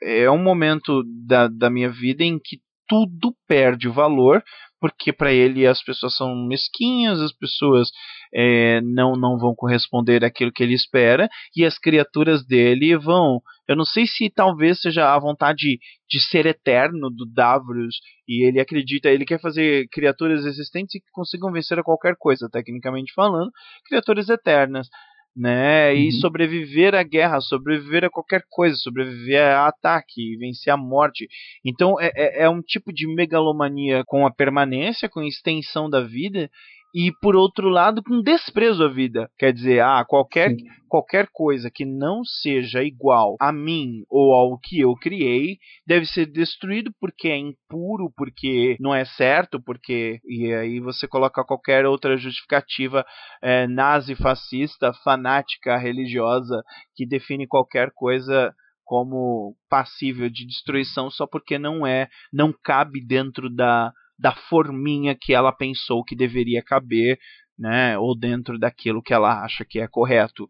[0.02, 4.42] é um momento da, da minha vida em que tudo perde valor,
[4.80, 7.90] porque para ele as pessoas são mesquinhas, as pessoas
[8.34, 13.40] é, não não vão corresponder àquilo que ele espera e as criaturas dele vão.
[13.68, 17.96] Eu não sei se talvez seja a vontade de ser eterno do Davros
[18.28, 23.12] e ele acredita, ele quer fazer criaturas existentes que consigam vencer a qualquer coisa, tecnicamente
[23.14, 23.50] falando,
[23.88, 24.88] criaturas eternas,
[25.36, 25.94] né?
[25.94, 26.10] E Uhum.
[26.12, 31.28] sobreviver à guerra, sobreviver a qualquer coisa, sobreviver a ataque, vencer a morte.
[31.64, 36.00] Então é, é, é um tipo de megalomania com a permanência, com a extensão da
[36.02, 36.50] vida.
[36.98, 39.30] E por outro lado, com desprezo à vida.
[39.38, 40.64] Quer dizer, ah, qualquer Sim.
[40.88, 46.24] qualquer coisa que não seja igual a mim ou ao que eu criei deve ser
[46.24, 52.16] destruído porque é impuro, porque não é certo, porque e aí você coloca qualquer outra
[52.16, 53.04] justificativa
[53.42, 56.62] é, nazi, fascista, fanática, religiosa
[56.94, 58.54] que define qualquer coisa
[58.86, 65.34] como passível de destruição só porque não é, não cabe dentro da da forminha que
[65.34, 67.18] ela pensou que deveria caber,
[67.58, 70.46] né, ou dentro daquilo que ela acha que é correto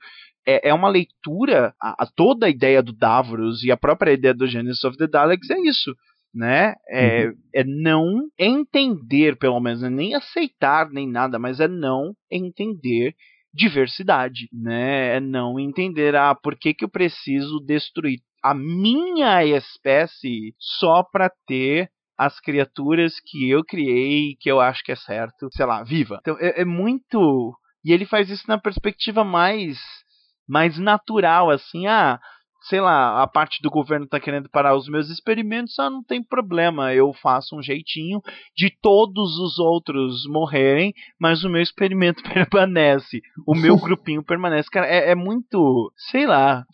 [0.46, 4.32] é, é uma leitura, a, a toda a ideia do Davros e a própria ideia
[4.32, 5.94] do Genesis of the Daleks é isso,
[6.32, 6.74] né?
[6.88, 12.14] É, é não entender, pelo menos, não é nem aceitar nem nada, mas é não
[12.30, 13.14] entender
[13.52, 15.16] diversidade, né?
[15.16, 21.28] É não entender ah, por que, que eu preciso destruir a minha espécie só para
[21.46, 26.18] ter as criaturas que eu criei, que eu acho que é certo, sei lá, viva.
[26.20, 27.54] Então é, é muito.
[27.84, 29.78] E ele faz isso na perspectiva mais
[30.48, 32.20] mais natural, assim, ah,
[32.68, 36.22] sei lá, a parte do governo tá querendo parar os meus experimentos, ah, não tem
[36.22, 38.20] problema, eu faço um jeitinho
[38.56, 44.68] de todos os outros morrerem, mas o meu experimento permanece, o meu grupinho permanece.
[44.70, 46.64] Cara, é, é muito, sei lá,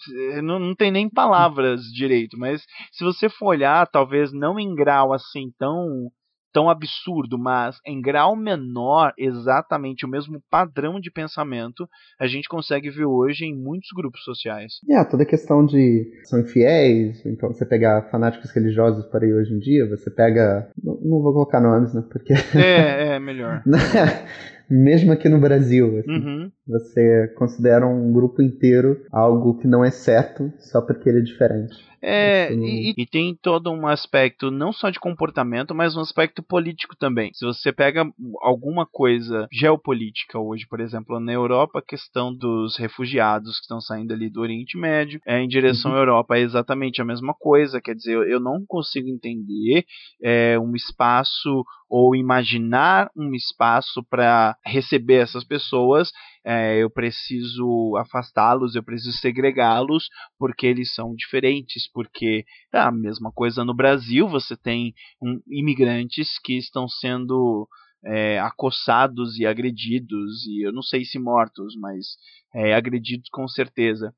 [0.42, 5.12] não, não tem nem palavras direito, mas se você for olhar, talvez não em grau
[5.12, 6.10] assim tão
[6.52, 11.88] tão absurdo, mas em grau menor, exatamente o mesmo padrão de pensamento,
[12.20, 14.74] a gente consegue ver hoje em muitos grupos sociais.
[14.90, 19.54] É, toda a questão de são infiéis, então você pegar fanáticos religiosos para aí hoje
[19.54, 20.70] em dia, você pega.
[20.82, 22.04] Não, não vou colocar nomes, né?
[22.10, 22.34] Porque.
[22.56, 23.62] É, é melhor.
[24.70, 26.50] Mesmo aqui no Brasil, assim, uhum.
[26.66, 31.92] Você considera um grupo inteiro algo que não é certo só porque ele é diferente.
[32.04, 36.96] É, e, e, tem todo um aspecto não só de comportamento, mas um aspecto político
[36.96, 37.32] também.
[37.32, 38.04] Se você pega
[38.40, 44.12] alguma coisa geopolítica hoje, por exemplo, na Europa, a questão dos refugiados que estão saindo
[44.12, 45.96] ali do Oriente Médio é, em direção uhum.
[45.96, 47.80] à Europa é exatamente a mesma coisa.
[47.80, 49.84] Quer dizer, eu não consigo entender
[50.20, 56.10] é, um espaço ou imaginar um espaço para receber essas pessoas,
[56.44, 63.30] é, eu preciso afastá-los, eu preciso segregá-los, porque eles são diferentes, porque é a mesma
[63.32, 67.68] coisa no Brasil, você tem um, imigrantes que estão sendo
[68.04, 72.16] é, acossados e agredidos, e eu não sei se mortos, mas
[72.54, 74.12] é, agredidos com certeza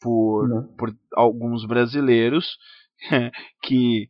[0.00, 2.58] por, por alguns brasileiros
[3.62, 4.08] que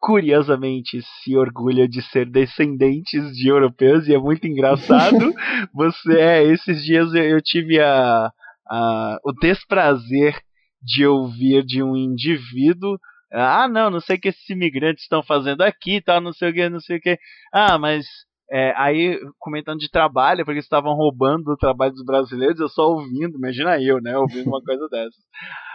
[0.00, 5.18] curiosamente se orgulha de ser descendentes de europeus e é muito engraçado.
[5.74, 8.30] Você é, esses dias eu, eu tive a,
[8.68, 10.38] a, o desprazer
[10.82, 12.98] de ouvir de um indivíduo
[13.32, 16.54] ah, não, não sei o que esses imigrantes estão fazendo aqui, tal, não sei o
[16.54, 17.18] que, não sei o que.
[17.52, 18.06] Ah, mas
[18.50, 23.36] é, aí, comentando de trabalho, porque estavam roubando o trabalho dos brasileiros, eu só ouvindo,
[23.36, 25.26] imagina eu, né, ouvindo uma coisa dessas.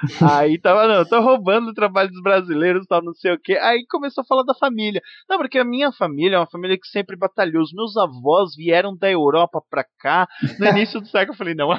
[0.22, 3.54] Aí tava, não, tô roubando o trabalho dos brasileiros, tal, não sei o que.
[3.58, 5.02] Aí começou a falar da família.
[5.30, 7.62] Não, porque a minha família é uma família que sempre batalhou.
[7.62, 10.28] Os meus avós vieram da Europa pra cá.
[10.60, 11.72] No início do século eu falei, não,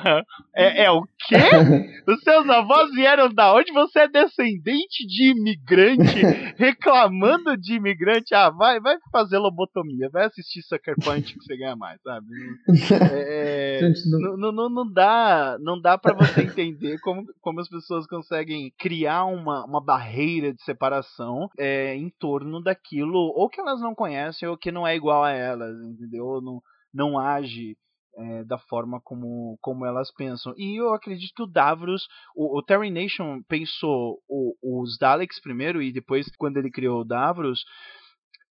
[0.55, 1.35] é, é o quê?
[2.07, 3.72] Os seus avós vieram da onde?
[3.72, 6.22] Você é descendente de imigrante,
[6.57, 8.35] reclamando de imigrante.
[8.35, 12.26] Ah, vai, vai fazer lobotomia, vai assistir Sucker Punch que você ganha mais, sabe?
[13.12, 13.92] É, é
[14.36, 14.52] não...
[14.52, 19.64] Não, não, dá, não dá pra você entender como, como as pessoas conseguem criar uma,
[19.64, 24.72] uma barreira de separação é, em torno daquilo, ou que elas não conhecem, ou que
[24.72, 26.26] não é igual a elas, entendeu?
[26.26, 27.76] Ou não, não age
[28.16, 30.52] é, da forma como, como elas pensam.
[30.56, 35.80] E eu acredito que o Davros, o, o Terry Nation pensou o, os Daleks primeiro
[35.80, 37.64] e depois, quando ele criou o Davros,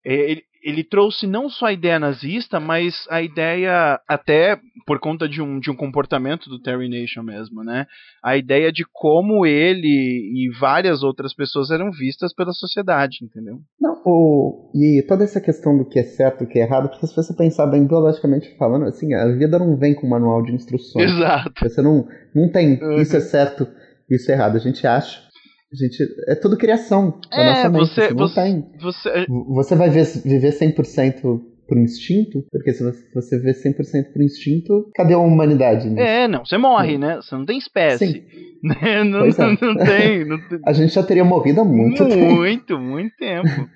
[0.05, 5.27] é, ele, ele trouxe não só a ideia nazista, mas a ideia, até por conta
[5.27, 7.85] de um, de um comportamento do Terry Nation mesmo, né?
[8.23, 13.59] A ideia de como ele e várias outras pessoas eram vistas pela sociedade, entendeu?
[13.79, 16.89] Não, o, e toda essa questão do que é certo e o que é errado,
[16.89, 20.43] porque se você pensar bem biologicamente falando, assim, a vida não vem com um manual
[20.43, 21.11] de instruções.
[21.11, 21.51] Exato.
[21.61, 23.67] Você não, não tem isso é certo,
[24.09, 24.55] isso é errado.
[24.55, 25.30] A gente acha
[25.73, 27.87] gente, é tudo criação da é, nossa mente.
[27.87, 28.71] Você, você, tem.
[28.79, 29.25] Você...
[29.27, 32.43] você vai ver, viver 100% por instinto?
[32.51, 35.89] Porque se você vê 100% por instinto, cadê a humanidade?
[35.89, 36.01] Nisso?
[36.01, 37.15] É, não, você morre, né?
[37.17, 38.05] Você não tem espécie.
[38.07, 38.51] Sim.
[38.61, 39.03] Né?
[39.03, 39.29] não, é.
[39.35, 40.59] não, tem, não tem.
[40.63, 42.35] A gente já teria morrido há muito, muito tempo.
[42.35, 43.67] Muito, muito tempo.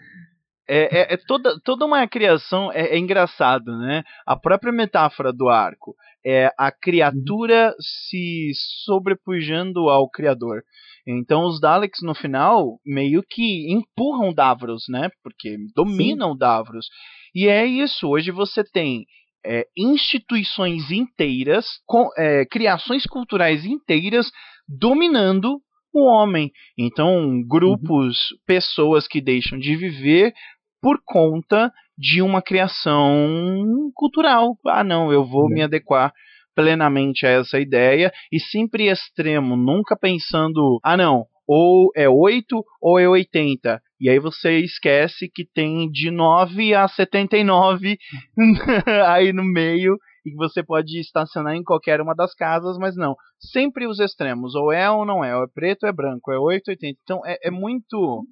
[0.68, 4.04] É, é, é, toda, toda uma criação, é, é, engraçado, né?
[4.26, 7.76] A própria metáfora do arco é a criatura uhum.
[7.80, 8.52] se
[8.84, 10.64] sobrepujando ao criador.
[11.08, 15.10] Então os Daleks no final meio que empurram Davros, né?
[15.24, 16.38] Porque dominam Sim.
[16.38, 16.88] Davros.
[17.34, 18.08] E é isso.
[18.08, 19.06] Hoje você tem
[19.46, 24.32] é, instituições inteiras, com, é, criações culturais inteiras
[24.68, 25.60] dominando
[25.94, 26.52] o homem.
[26.78, 28.38] Então grupos, uhum.
[28.48, 30.34] pessoas que deixam de viver
[30.82, 34.58] por conta de uma criação cultural.
[34.66, 35.50] Ah, não, eu vou uhum.
[35.50, 36.12] me adequar
[36.56, 43.00] plenamente a essa ideia e sempre extremo, nunca pensando, ah não, ou é 8 ou
[43.00, 43.82] é 80.
[44.00, 47.98] E aí você esquece que tem de 9 a 79
[49.08, 53.16] aí no meio e que você pode estacionar em qualquer uma das casas, mas não.
[53.40, 56.40] Sempre os extremos, ou é ou não é, ou é preto ou é branco, é
[56.40, 57.00] 8 ou 80.
[57.04, 58.26] Então é, é muito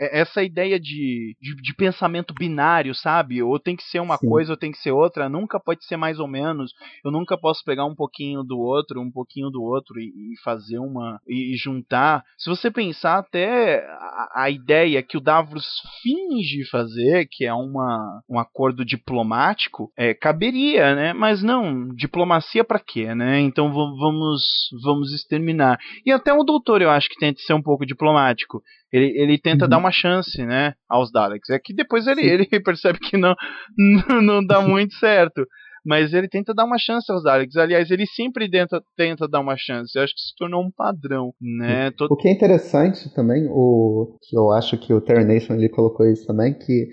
[0.00, 3.42] essa ideia de, de, de, pensamento binário, sabe?
[3.42, 4.28] Ou tem que ser uma Sim.
[4.28, 6.72] coisa ou tem que ser outra, nunca pode ser mais ou menos.
[7.04, 10.78] Eu nunca posso pegar um pouquinho do outro, um pouquinho do outro e, e fazer
[10.78, 11.20] uma.
[11.28, 12.24] E, e, juntar.
[12.38, 15.66] Se você pensar até a, a, ideia que o Davros
[16.02, 21.12] finge fazer, que é uma, um acordo diplomático, é, caberia, né?
[21.12, 23.40] Mas não, diplomacia para quê, né?
[23.40, 24.42] Então vamos,
[24.82, 25.78] vamos exterminar.
[26.06, 28.62] E até o doutor eu acho que tenta ser um pouco diplomático.
[28.92, 29.70] Ele, ele tenta Uhum.
[29.70, 31.50] dar uma chance, né, aos Daleks.
[31.50, 33.34] É que depois ele, ele percebe que não,
[33.78, 35.46] não, não dá muito certo.
[35.84, 37.56] Mas ele tenta dar uma chance aos Daleks.
[37.56, 39.96] Aliás, ele sempre tenta, tenta dar uma chance.
[39.96, 41.90] Eu acho que se tornou um padrão, né?
[41.92, 42.12] Todo...
[42.12, 46.06] O que é interessante também, o que eu acho que o Terry Nation ele colocou
[46.06, 46.88] isso também, que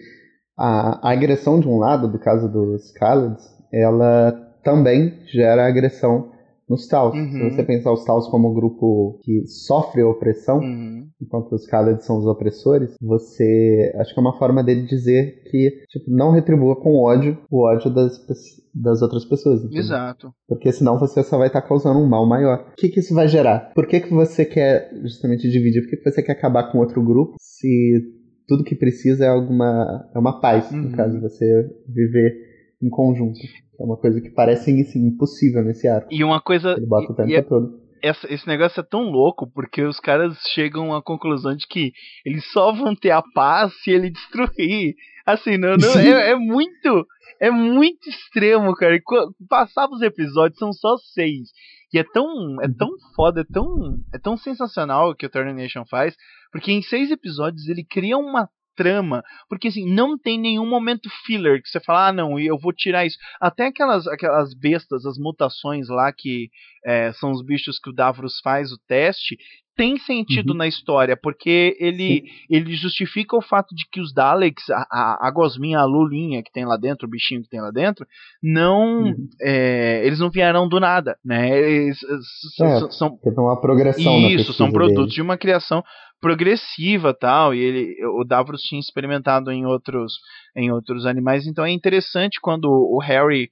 [0.57, 4.31] a, a agressão de um lado, do caso dos Khaleds, ela
[4.63, 6.31] também gera agressão
[6.69, 7.15] nos Taus.
[7.15, 7.31] Uhum.
[7.31, 11.07] Se você pensar os Taus como um grupo que sofre opressão, Uhum.
[11.21, 13.91] enquanto os Khaleds são os opressores, você.
[13.95, 17.89] Acho que é uma forma dele dizer que tipo, não retribua com ódio o ódio
[17.93, 18.13] das,
[18.73, 19.61] das outras pessoas.
[19.61, 19.79] entendeu?
[19.79, 20.31] Exato.
[20.47, 22.67] Porque senão você só vai estar causando um mal maior.
[22.71, 23.71] O que, que isso vai gerar?
[23.73, 25.81] Por que, que você quer justamente dividir?
[25.81, 28.13] Por que, que você quer acabar com outro grupo se
[28.47, 30.05] tudo que precisa é alguma.
[30.15, 30.83] é uma paz, Uhum.
[30.83, 31.45] no caso, você
[31.87, 32.46] viver
[32.81, 33.39] em conjunto.
[33.79, 36.07] É uma coisa que parece assim, impossível nesse arco.
[36.11, 36.71] E uma coisa.
[36.73, 37.79] Ele bota o tempo é- todo.
[38.01, 41.91] essa- esse negócio é tão louco porque os caras chegam à conclusão de que
[42.25, 44.09] eles só vão ter a paz se ele
[44.55, 44.95] destruir.
[45.25, 47.05] Assim, não, não- é, é muito.
[47.39, 48.95] É muito extremo, cara.
[48.95, 49.01] E
[49.47, 51.49] Passava os episódios, são só seis.
[51.93, 55.53] E é tão, é tão foda, é tão, é tão sensacional o que o Turner
[55.53, 56.15] Nation faz,
[56.51, 61.61] porque em seis episódios ele cria uma trama, porque assim, não tem nenhum momento filler
[61.61, 63.17] que você fala, ah não, eu vou tirar isso.
[63.41, 66.49] Até aquelas, aquelas bestas, as mutações lá que
[66.87, 69.35] é, são os bichos que o Davros faz o teste,
[69.75, 70.57] tem sentido Uhum.
[70.57, 75.31] na história, porque ele, ele justifica o fato de que os Daleks, a, a, a
[75.31, 78.03] gosminha, a lulinha que tem lá dentro, o bichinho que tem lá dentro,
[78.41, 79.03] não.
[79.03, 79.27] Uhum.
[79.39, 81.55] é, eles não vieram do nada, né?
[81.59, 81.99] Eles,
[82.59, 85.15] É, são, Teve uma progressão isso, são produtos dele.
[85.15, 85.83] de uma criação
[86.19, 90.13] progressiva tal e ele o Davros tinha experimentado em outros
[90.55, 93.49] em outros animais então é interessante quando o Harry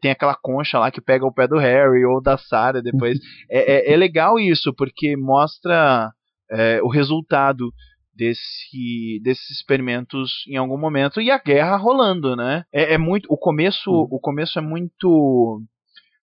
[0.00, 3.18] tem aquela concha lá que pega o pé do Harry ou da Sarah depois.
[3.50, 6.10] É, é, é legal isso porque mostra
[6.50, 7.72] é, o resultado
[8.14, 12.64] desse desses experimentos em algum momento e a guerra rolando né?
[12.72, 15.62] É, é muito o começo o começo é muito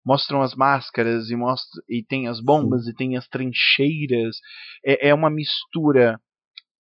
[0.06, 4.38] mostram as máscaras e mostra e tem as bombas e tem as trincheiras.
[4.84, 6.20] É, é uma mistura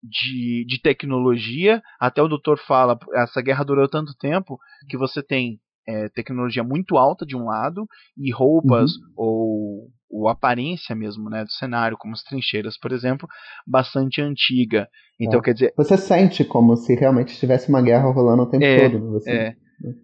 [0.02, 1.82] de, de tecnologia.
[2.00, 4.58] Até o doutor fala essa guerra durou tanto tempo
[4.90, 7.86] que você tem é, tecnologia muito alta de um lado
[8.18, 13.28] e roupas ou, ou aparência mesmo né do cenário como as trincheiras por exemplo
[13.66, 14.88] bastante antiga
[15.20, 15.44] então É.
[15.44, 19.00] quer dizer Você sente como se realmente tivesse uma guerra rolando o tempo É, todo.
[19.06, 19.12] né?
[19.12, 19.56] Você, é.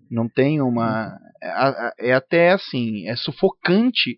[0.10, 1.18] Não tem uma.
[1.44, 4.18] É, a- é até assim, é sufocante.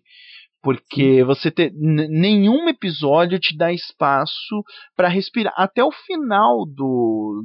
[0.62, 1.72] Porque você ter.
[1.74, 4.62] Nenhum episódio te dá espaço
[4.96, 5.52] para respirar.
[5.56, 7.42] Até o final do,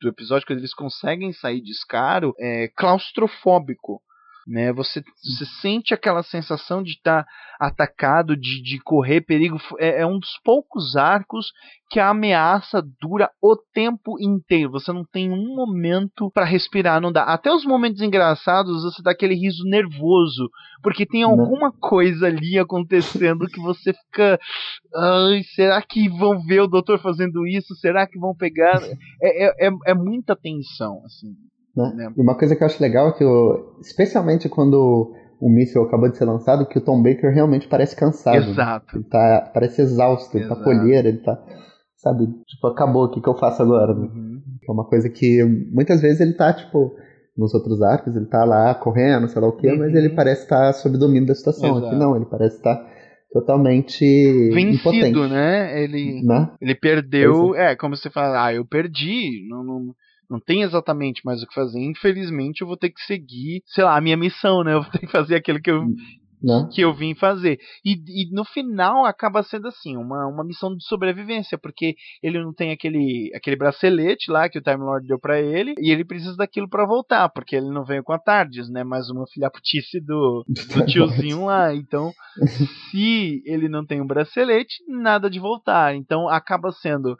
[0.00, 4.00] do episódio, quando eles conseguem sair de escaro, é claustrofóbico.
[4.46, 4.72] Né?
[4.72, 7.26] Você, você sente aquela sensação de estar
[7.60, 9.58] atacado, de, de correr perigo.
[9.78, 11.52] É, é um dos poucos arcos
[11.90, 14.70] que a ameaça dura o tempo inteiro.
[14.72, 17.24] Você não tem um momento para respirar, não dá.
[17.24, 20.48] Até os momentos engraçados, você dá aquele riso nervoso,
[20.82, 24.38] porque tem alguma coisa ali acontecendo que você fica,
[24.94, 27.74] ai, será que vão ver o doutor fazendo isso?
[27.74, 28.80] Será que vão pegar?
[29.20, 31.34] É, é, é, é muita tensão, assim.
[31.76, 32.12] Né?
[32.16, 36.10] E uma coisa que eu acho legal é que, o- especialmente quando o míssil acabou
[36.10, 38.40] de ser lançado, que o Tom Baker realmente parece cansado.
[38.40, 38.50] né?
[38.50, 38.96] Exato.
[38.96, 40.64] Ele tá, parece exausto, ele tá Exato.
[40.64, 41.38] colheira, ele tá.
[41.96, 43.94] Sabe, tipo, acabou, o que, que eu faço agora?
[43.94, 44.06] né?
[44.06, 44.40] Uhum.
[44.68, 46.94] É uma coisa que muitas vezes ele tá, tipo,
[47.36, 49.98] nos outros arcos, ele tá lá correndo, sei lá o quê, mas Uhum.
[49.98, 51.70] ele parece estar sob domínio da situação.
[51.72, 51.86] Exato.
[51.86, 52.86] Aqui não, ele parece estar
[53.32, 54.04] totalmente
[54.52, 55.28] Vencido, impotente.
[55.30, 55.82] né?
[55.82, 56.50] Ele, Né?
[56.60, 57.54] ele perdeu.
[57.54, 59.46] É, como você fala, ah, eu perdi.
[59.48, 59.94] Não, não,
[60.30, 61.80] não tem exatamente mais o que fazer.
[61.80, 64.74] Infelizmente, eu vou ter que seguir, sei lá, a minha missão, né?
[64.74, 65.84] Eu vou ter que fazer aquilo que eu,
[66.42, 66.68] Né?
[66.72, 67.58] que eu vim fazer.
[67.84, 72.54] E, e no final acaba sendo assim, uma, uma missão de sobrevivência, porque ele não
[72.54, 76.36] tem aquele, aquele bracelete lá que o Time Lord deu pra ele, e ele precisa
[76.36, 78.84] daquilo pra voltar, porque ele não veio com a Tardes, né?
[78.84, 81.74] Mais uma filhaputice do, do tiozinho lá.
[81.74, 82.12] Então,
[82.90, 85.94] se ele não tem um bracelete, nada de voltar.
[85.94, 87.16] Então acaba sendo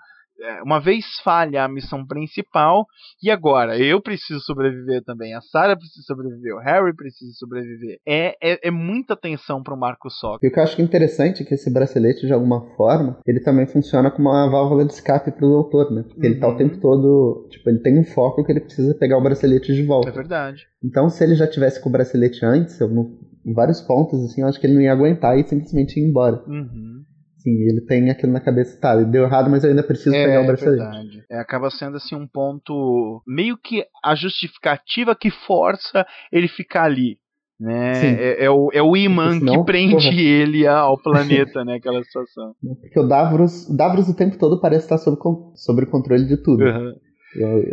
[0.64, 2.86] uma vez falha a missão principal,
[3.22, 3.78] e agora?
[3.78, 7.98] Eu preciso sobreviver também, a Sarah precisa sobreviver, o Harry precisa sobreviver.
[8.06, 10.44] É, é, é muita tensão para o Marco Sock.
[10.44, 13.18] E o que eu acho que é interessante é que esse bracelete, de alguma forma,
[13.26, 16.02] ele também funciona como uma válvula de escape pro doutor, né?
[16.02, 16.32] Porque uhum.
[16.32, 16.80] ele tá o tempo uhum.
[16.80, 17.48] todo.
[17.50, 20.08] Tipo, ele tem um foco que ele precisa pegar o bracelete de volta.
[20.08, 20.66] É verdade.
[20.82, 24.42] Então, se ele já tivesse com o bracelete antes, eu não, em vários pontos, assim,
[24.42, 26.42] eu acho que ele não ia aguentar e simplesmente ir embora.
[26.46, 27.04] Uhum.
[27.42, 30.42] Sim, ele tem aquilo na cabeça, tá, deu errado, mas eu ainda preciso é, pegar
[30.42, 30.82] o bracelete.
[30.82, 31.24] É verdade.
[31.30, 37.18] É, acaba sendo assim um ponto meio que a justificativa que força ele ficar ali.
[37.58, 37.92] Né?
[37.94, 40.14] É, é, o, é o imã senão, que prende porra.
[40.14, 41.74] ele ao planeta, né?
[41.74, 42.54] Aquela situação.
[42.80, 45.18] Porque o Davros, o Davros o tempo todo parece estar sob,
[45.54, 46.64] sob o controle de tudo.
[46.64, 46.94] Uhum.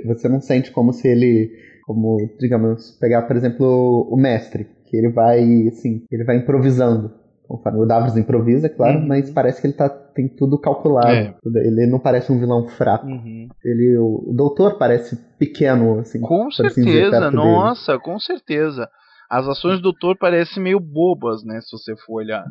[0.05, 1.49] Você não sente como se ele,
[1.86, 7.11] como, digamos, pegar, por exemplo, o mestre, que ele vai, assim, ele vai improvisando.
[7.48, 9.08] Conforme o Davros improvisa, é claro, uhum.
[9.08, 11.10] mas parece que ele tá, tem tudo calculado.
[11.10, 11.34] É.
[11.45, 13.08] Ele não parece um vilão fraco.
[13.08, 13.48] Uhum.
[13.64, 16.20] Ele, o, o, doutor parece pequeno, assim.
[16.20, 18.04] Com assim certeza, dizer, nossa, dele.
[18.04, 18.89] com certeza.
[19.30, 22.45] As ações do doutor parecem meio bobas, né, se você for olhar.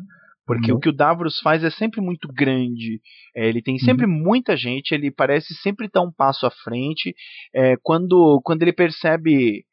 [0.47, 0.77] Porque uhum.
[0.77, 3.01] o que o Davros faz é sempre muito grande.
[3.35, 4.11] É, ele tem sempre uhum.
[4.11, 7.13] muita gente, ele parece sempre estar um passo à frente.
[7.53, 9.65] É, quando, quando ele percebe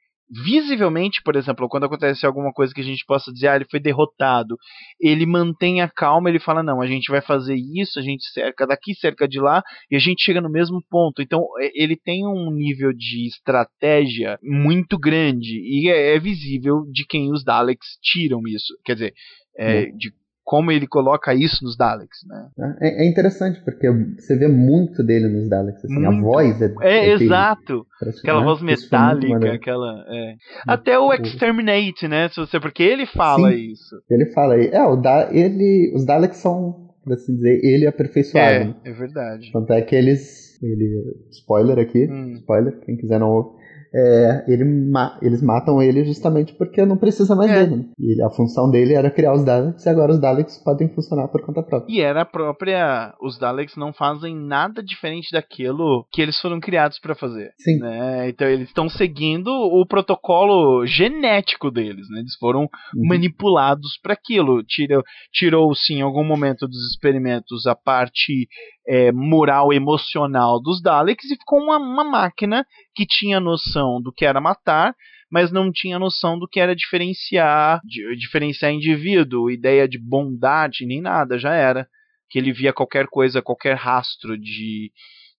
[0.42, 3.78] visivelmente, por exemplo, quando acontece alguma coisa que a gente possa dizer, ah, ele foi
[3.78, 4.56] derrotado,
[5.00, 8.66] ele mantém a calma, ele fala, não, a gente vai fazer isso, a gente cerca
[8.66, 11.22] daqui, cerca de lá, e a gente chega no mesmo ponto.
[11.22, 17.06] Então, é, ele tem um nível de estratégia muito grande, e é, é visível de
[17.06, 18.74] quem os Daleks tiram isso.
[18.84, 19.14] Quer dizer,
[19.56, 20.12] é, de
[20.44, 22.48] como ele coloca isso nos Daleks, né?
[22.80, 27.08] É, é interessante porque você vê muito dele nos Daleks, assim, a voz é, é,
[27.08, 27.86] é exato,
[28.18, 30.34] aquela voz metálica, aquela, é.
[30.68, 32.28] até o Exterminate, né?
[32.28, 33.96] Se você porque ele fala Sim, isso.
[34.10, 38.54] Ele fala, é o da, ele, os Daleks são, por assim dizer, ele é aperfeiçoado.
[38.54, 38.74] É, né?
[38.84, 39.50] é verdade.
[39.50, 42.34] Tanto é que eles, ele, spoiler aqui, hum.
[42.34, 43.54] spoiler, quem quiser não
[43.94, 47.64] é, ele ma eles matam ele justamente porque não precisa mais é.
[47.64, 47.76] dele.
[47.76, 47.84] Né?
[47.98, 51.42] E a função dele era criar os Daleks e agora os Daleks podem funcionar por
[51.42, 51.94] conta própria.
[51.94, 53.14] E era a própria.
[53.22, 57.52] Os Daleks não fazem nada diferente daquilo que eles foram criados para fazer.
[57.58, 57.78] Sim.
[57.78, 58.28] Né?
[58.28, 62.08] Então eles estão seguindo o protocolo genético deles.
[62.10, 62.20] Né?
[62.20, 63.08] Eles foram uhum.
[63.08, 64.64] manipulados para aquilo.
[64.64, 68.48] Tirou, tirou sim em algum momento dos experimentos a parte
[68.86, 74.24] é, moral emocional dos Daleks e ficou uma, uma máquina que tinha noção do que
[74.24, 74.94] era matar,
[75.30, 77.80] mas não tinha noção do que era diferenciar,
[78.16, 81.88] diferenciar indivíduo, ideia de bondade nem nada, já era.
[82.28, 84.90] Que ele via qualquer coisa, qualquer rastro de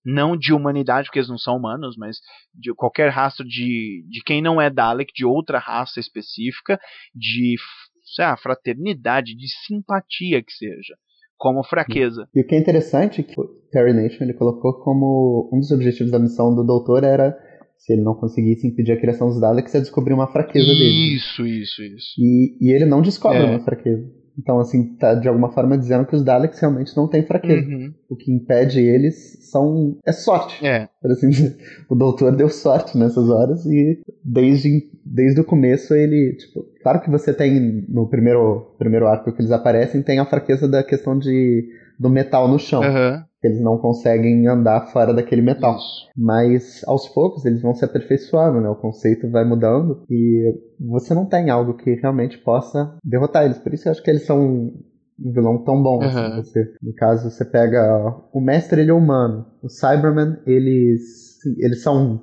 [0.06, 2.18] não de humanidade, porque eles não são humanos, mas
[2.54, 6.80] de qualquer rastro de, de quem não é Dalek, de outra raça específica,
[7.14, 7.56] de
[8.20, 10.96] lá, fraternidade, de simpatia que seja
[11.38, 12.30] como fraqueza.
[12.34, 15.72] E o que é interessante é que o Terry Nation ele colocou como um dos
[15.72, 17.38] objetivos da missão do doutor era
[17.86, 21.16] se ele não conseguisse impedir a criação dos Daleks, é descobrir uma fraqueza isso, dele.
[21.16, 22.08] Isso, isso, isso.
[22.18, 23.46] E, e ele não descobre é.
[23.46, 24.04] uma fraqueza.
[24.38, 27.70] Então, assim, tá de alguma forma dizendo que os Daleks realmente não têm fraqueza.
[27.70, 27.94] Uhum.
[28.10, 30.66] O que impede eles são é sorte.
[30.66, 30.90] É.
[31.00, 31.56] Por assim dizer.
[31.88, 37.10] O doutor deu sorte nessas horas e desde, desde o começo ele, tipo, claro que
[37.10, 41.70] você tem no primeiro, primeiro arco que eles aparecem, tem a fraqueza da questão de
[41.98, 42.82] do metal no chão.
[42.82, 43.24] Uhum.
[43.46, 45.76] Eles não conseguem andar fora daquele metal.
[45.76, 46.08] Isso.
[46.18, 48.70] Mas aos poucos eles vão se aperfeiçoando, né?
[48.70, 53.58] O conceito vai mudando e você não tem algo que realmente possa derrotar eles.
[53.58, 54.74] Por isso eu acho que eles são
[55.20, 56.00] um vilão tão bom.
[56.00, 56.08] Uhum.
[56.08, 59.46] Assim, você, no caso, você pega o mestre, ele é humano.
[59.62, 62.22] O Cyberman, eles, eles são,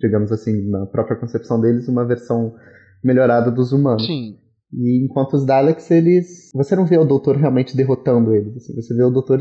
[0.00, 2.54] digamos assim, na própria concepção deles, uma versão
[3.02, 4.06] melhorada dos humanos.
[4.06, 4.38] Sim.
[4.72, 6.50] E enquanto os Daleks, eles.
[6.54, 8.56] Você não vê o doutor realmente derrotando eles.
[8.56, 9.38] Assim, você vê o doutor,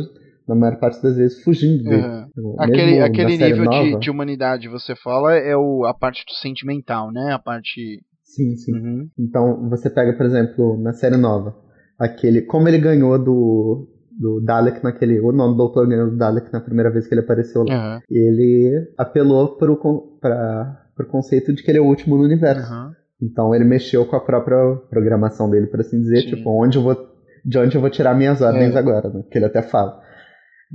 [0.48, 2.04] na maior parte das vezes, fugindo dele.
[2.38, 2.56] Uhum.
[2.60, 7.12] Aquele, aquele nível nova, de, de, humanidade, você fala, é o, a parte do sentimental,
[7.12, 7.34] né?
[7.34, 8.02] A parte.
[8.24, 8.74] Sim, sim.
[8.74, 9.10] Uhum.
[9.18, 11.56] Então, você pega, por exemplo, na série nova,
[11.98, 12.42] aquele.
[12.42, 13.88] Como ele ganhou do,
[14.20, 15.20] do Dalek naquele.
[15.20, 17.96] O nome do doutor ganhou do Dalek na primeira vez que ele apareceu lá.
[17.96, 18.02] Uhum.
[18.10, 19.78] Ele apelou pro,
[20.20, 22.72] pra, pro conceito de que ele é o último no universo.
[22.72, 22.92] Uhum.
[23.22, 26.36] Então ele mexeu com a própria programação dele, por assim dizer, Sim.
[26.36, 26.98] tipo, onde eu vou,
[27.46, 28.80] de onde eu vou tirar minhas ordens é.
[28.80, 29.24] agora, né?
[29.32, 30.02] Que ele até fala.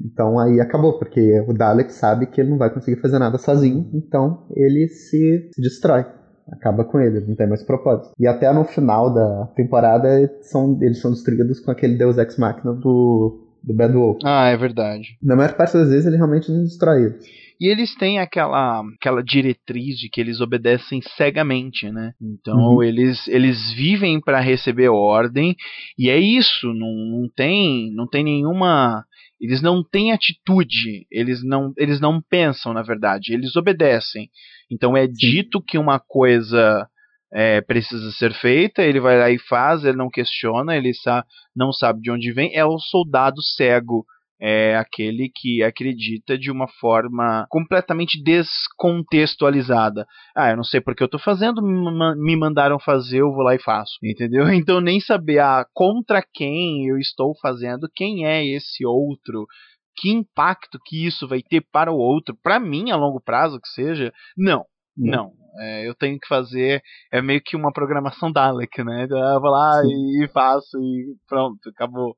[0.04, 3.90] Então aí acabou, porque o Dalek sabe que ele não vai conseguir fazer nada sozinho,
[3.94, 6.04] então ele se, se destrói.
[6.50, 8.12] Acaba com ele, não tem mais propósito.
[8.18, 10.08] E até no final da temporada
[10.40, 14.18] são, eles são destruídos com aquele Deus Ex Machina do, do Bad Wolf.
[14.24, 15.18] Ah, é verdade.
[15.22, 17.26] Na maior parte das vezes ele realmente não destrói eles.
[17.60, 22.12] E eles têm aquela, aquela diretriz de que eles obedecem cegamente, né?
[22.22, 22.82] Então uhum.
[22.82, 25.56] eles, eles vivem para receber ordem
[25.98, 29.04] e é isso, não, não tem não tem nenhuma
[29.40, 34.28] Eles não têm atitude, eles não, eles não pensam, na verdade, eles obedecem.
[34.70, 35.12] Então é Sim.
[35.12, 36.88] dito que uma coisa
[37.32, 41.24] é, precisa ser feita, ele vai lá e faz, ele não questiona, ele sa
[41.54, 44.04] não sabe de onde vem, é o soldado cego
[44.40, 50.06] é aquele que acredita de uma forma completamente descontextualizada.
[50.36, 53.62] Ah, eu não sei porque eu estou fazendo, me mandaram fazer, eu vou lá e
[53.62, 53.98] faço.
[54.02, 54.44] Entendeu?
[54.68, 59.46] Então nem saber ah, contra quem eu estou fazendo, quem é esse outro,
[59.96, 63.68] que impacto que isso vai ter para o outro, para mim a longo prazo que
[63.68, 64.64] seja, não.
[64.96, 66.82] Não, é, eu tenho que fazer,
[67.12, 69.04] é meio que uma programação Dalek, né?
[69.08, 70.24] Eu vou lá Sim.
[70.24, 72.16] e faço e pronto, acabou.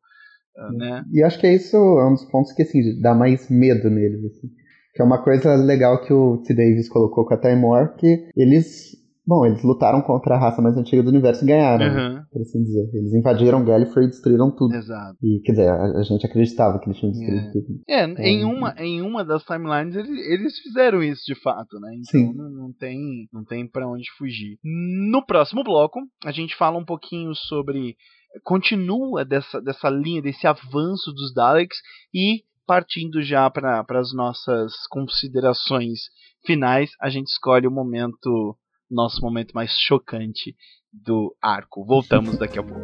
[0.77, 1.05] Né?
[1.13, 4.25] E acho que é isso é um dos pontos que assim, dá mais medo neles.
[4.25, 4.49] Assim.
[4.95, 6.55] Que é uma coisa legal que o T.
[6.55, 8.99] Davis colocou com a Time War, que eles.
[9.27, 12.23] Bom, eles lutaram contra a raça mais antiga do universo e ganharam, uhum.
[12.33, 12.91] por assim dizer.
[12.93, 14.75] Eles invadiram Gallifrey e destruíram tudo.
[14.75, 15.17] Exato.
[15.23, 17.53] E, quer dizer, a, gente acreditava que eles tinham destruído é.
[17.53, 17.81] tudo.
[17.89, 21.93] É, então, em, uma, em uma das timelines eles, eles fizeram isso de fato, né?
[21.93, 22.35] Então Sim.
[22.35, 22.99] Não, não tem,
[23.33, 24.59] não tem pra onde fugir.
[24.65, 27.95] No próximo bloco, a gente fala um pouquinho sobre
[28.45, 31.79] continua dessa, dessa linha, desse avanço dos Daleks
[32.15, 35.99] e partindo já para as nossas considerações
[36.47, 38.57] finais, a gente escolhe o momento,
[38.89, 40.55] nosso momento mais chocante
[40.93, 41.85] do arco.
[41.85, 42.81] Voltamos daqui a pouco.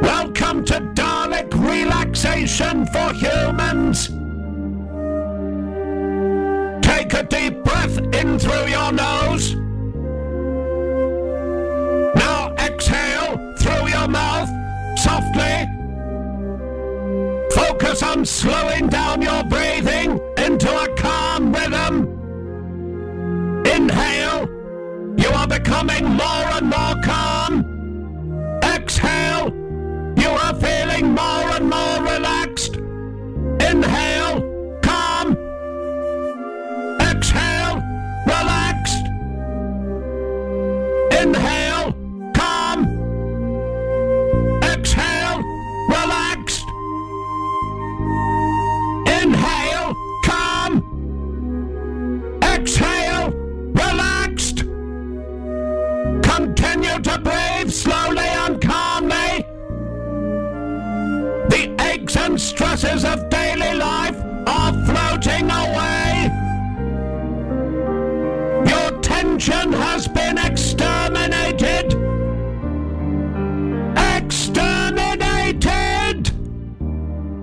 [0.00, 4.10] Welcome to Dalek Relaxation for Humans.
[6.82, 9.67] Take a deep breath in through your nose.
[15.18, 15.66] Softly.
[17.50, 21.94] Focus on slowing down your breathing into a calm rhythm.
[23.66, 24.48] Inhale.
[25.16, 28.60] You are becoming more and more calm.
[28.62, 29.52] Exhale.
[30.16, 32.76] You are feeling more and more relaxed.
[33.70, 34.17] Inhale.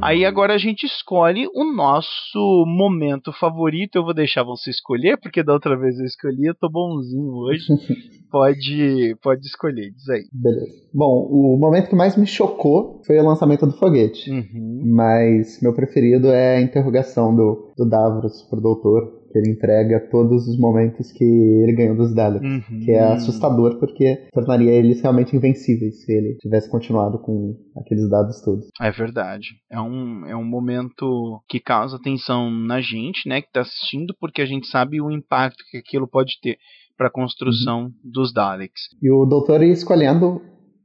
[0.05, 3.95] Aí agora a gente escolhe o nosso momento favorito.
[3.95, 7.65] Eu vou deixar você escolher, porque da outra vez eu escolhi, eu tô bonzinho hoje.
[8.29, 10.25] pode, pode escolher, diz aí.
[10.31, 10.71] Beleza.
[10.93, 14.29] Bom, o momento que mais me chocou foi o lançamento do foguete.
[14.29, 14.83] Uhum.
[14.85, 19.24] Mas meu preferido é a interrogação do, do Davros pro doutor.
[19.37, 22.47] Ele entrega todos os momentos que ele ganhou dos Daleks.
[22.47, 22.79] Uhum.
[22.79, 28.41] Que é assustador, porque tornaria eles realmente invencíveis se ele tivesse continuado com aqueles dados
[28.41, 28.67] todos.
[28.81, 29.47] É verdade.
[29.71, 34.41] É um, é um momento que causa tensão na gente, né, que tá assistindo, porque
[34.41, 36.57] a gente sabe o impacto que aquilo pode ter
[36.97, 37.91] para a construção uhum.
[38.03, 38.81] dos Daleks.
[39.01, 40.41] E o doutor escolhendo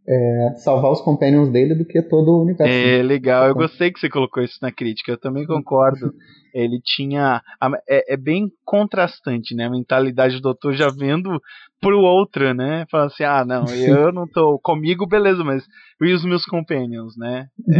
[0.08, 2.72] é, salvar os companions dele do que todo o universo.
[2.72, 6.12] É legal, eu gostei que você colocou isso na crítica, eu também concordo.
[6.52, 7.40] Ele tinha.
[7.88, 9.66] É, é, bem contrastante, né?
[9.66, 11.40] A mentalidade do doutor já vendo
[11.80, 12.86] pro outro, né?
[12.90, 15.64] Fala assim: ah, não, eu não tô comigo, beleza, mas
[16.00, 17.46] e os meus companions, né?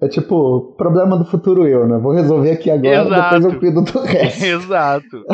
[0.00, 1.98] É, é tipo, problema do futuro eu, né?
[1.98, 3.34] Vou resolver aqui agora, Exato.
[3.34, 4.44] depois eu cuido do resto.
[4.44, 5.24] Exato.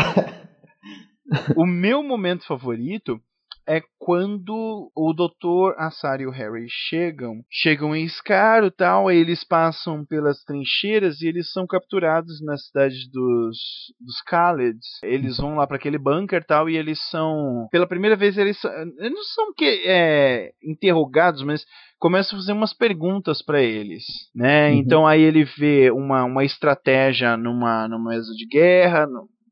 [1.54, 3.20] o meu momento favorito
[3.66, 5.78] é quando o Dr.
[5.78, 11.28] Assar e o Harry chegam, chegam em Scar e tal, eles passam pelas trincheiras e
[11.28, 13.58] eles são capturados na cidade dos,
[14.00, 14.86] dos Khaleds.
[15.02, 19.12] Eles vão lá para aquele bunker tal e eles são, pela primeira vez eles, eles
[19.12, 21.64] não são que é, interrogados, mas
[21.98, 24.04] começa a fazer umas perguntas para eles,
[24.34, 24.70] né?
[24.70, 24.76] Uhum.
[24.78, 29.06] Então aí ele vê uma, uma estratégia numa, numa mesa de guerra,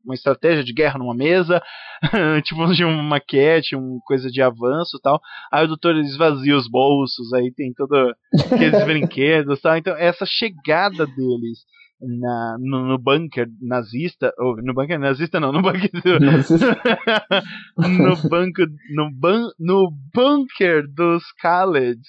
[0.09, 1.61] uma estratégia de guerra numa mesa,
[2.43, 5.21] tipo de uma maquete, uma coisa de avanço e tal.
[5.51, 8.13] Aí o doutor esvazia os bolsos, aí tem todo
[8.51, 9.77] aqueles brinquedos tal.
[9.77, 11.59] Então essa chegada deles
[12.01, 15.91] na, no, no, bunker nazista, ou no bunker nazista não, no bunker
[17.77, 22.07] no bunker no, bun, no bunker dos Khaleds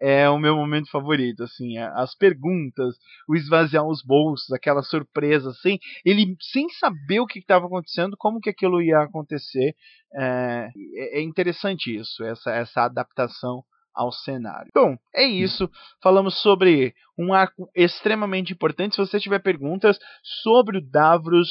[0.00, 2.96] é o meu momento favorito, assim, as perguntas,
[3.28, 8.40] o esvaziar os bolsos, aquela surpresa, assim, ele sem saber o que estava acontecendo, como
[8.40, 9.74] que aquilo ia acontecer,
[10.14, 13.62] é, é, é interessante isso, essa, essa adaptação
[13.98, 14.70] ao cenário.
[14.72, 15.68] Bom, é isso.
[16.00, 18.94] Falamos sobre um arco extremamente importante.
[18.94, 19.98] Se você tiver perguntas
[20.42, 21.48] sobre o Davros,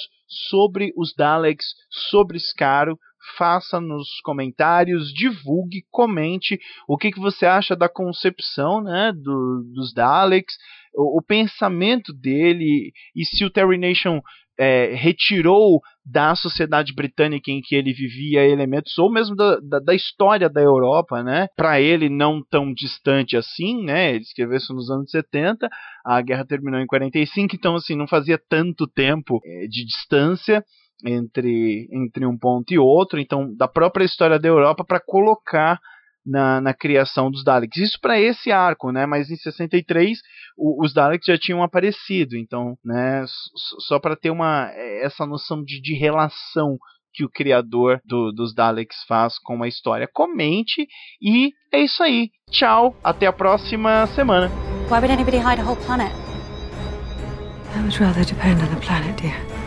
[0.49, 1.65] sobre os Daleks,
[2.09, 2.97] sobre Scaro,
[3.37, 9.93] faça nos comentários, divulgue, comente o que, que você acha da concepção né, do, dos
[9.93, 10.55] Daleks,
[10.95, 14.21] o, o, pensamento dele e se o Terry Nation
[14.59, 19.93] é, retirou da sociedade britânica em que ele vivia elementos, ou mesmo da, da, da
[19.93, 21.47] história da Europa, né?
[21.55, 24.15] Para ele não tão distante assim, né?
[24.15, 25.67] Ele escreveu isso nos anos 70,
[26.05, 30.63] a guerra terminou em 45, então assim, não fazia tanto tempo é, de distância
[31.05, 35.79] entre, entre um ponto e outro, então da própria história da Europa para colocar
[36.25, 37.77] na, na, criação dos Daleks.
[37.77, 39.05] Isso para esse arco, né?
[39.05, 40.19] Mas em 63
[40.57, 43.23] o, os Daleks já tinham aparecido, então, né?
[43.87, 44.69] Só para ter uma
[45.01, 46.77] essa noção de, de relação
[47.13, 50.07] que o criador do, dos Daleks faz com a história.
[50.11, 50.87] Comente
[51.21, 52.29] e é isso aí.
[52.51, 54.49] Tchau, até a próxima semana.
[54.89, 56.11] Why would anybody hide a whole planet?
[57.75, 59.66] I would rather depend on the planet, dear.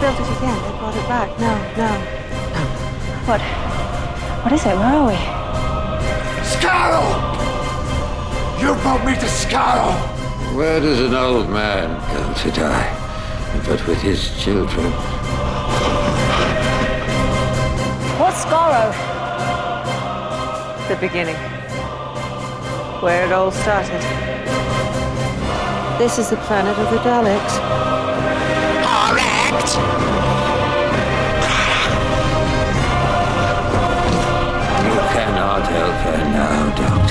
[0.00, 0.58] Built it again.
[0.62, 1.28] They brought it back.
[1.40, 1.90] No, no.
[2.54, 2.62] No.
[3.26, 3.40] What?
[4.42, 4.76] What is it?
[4.76, 5.16] Where are we?
[6.44, 7.06] Scarrow!
[8.60, 9.92] You brought me to Scarrow!
[10.54, 12.88] Where does an old man go to die?
[13.66, 14.92] But with his children.
[18.20, 18.92] What's Scarrow?
[20.88, 21.36] The beginning.
[23.02, 24.00] Where it all started.
[25.98, 28.05] This is the planet of the Daleks.
[29.56, 29.62] You
[35.14, 37.05] cannot help her now, Doctor.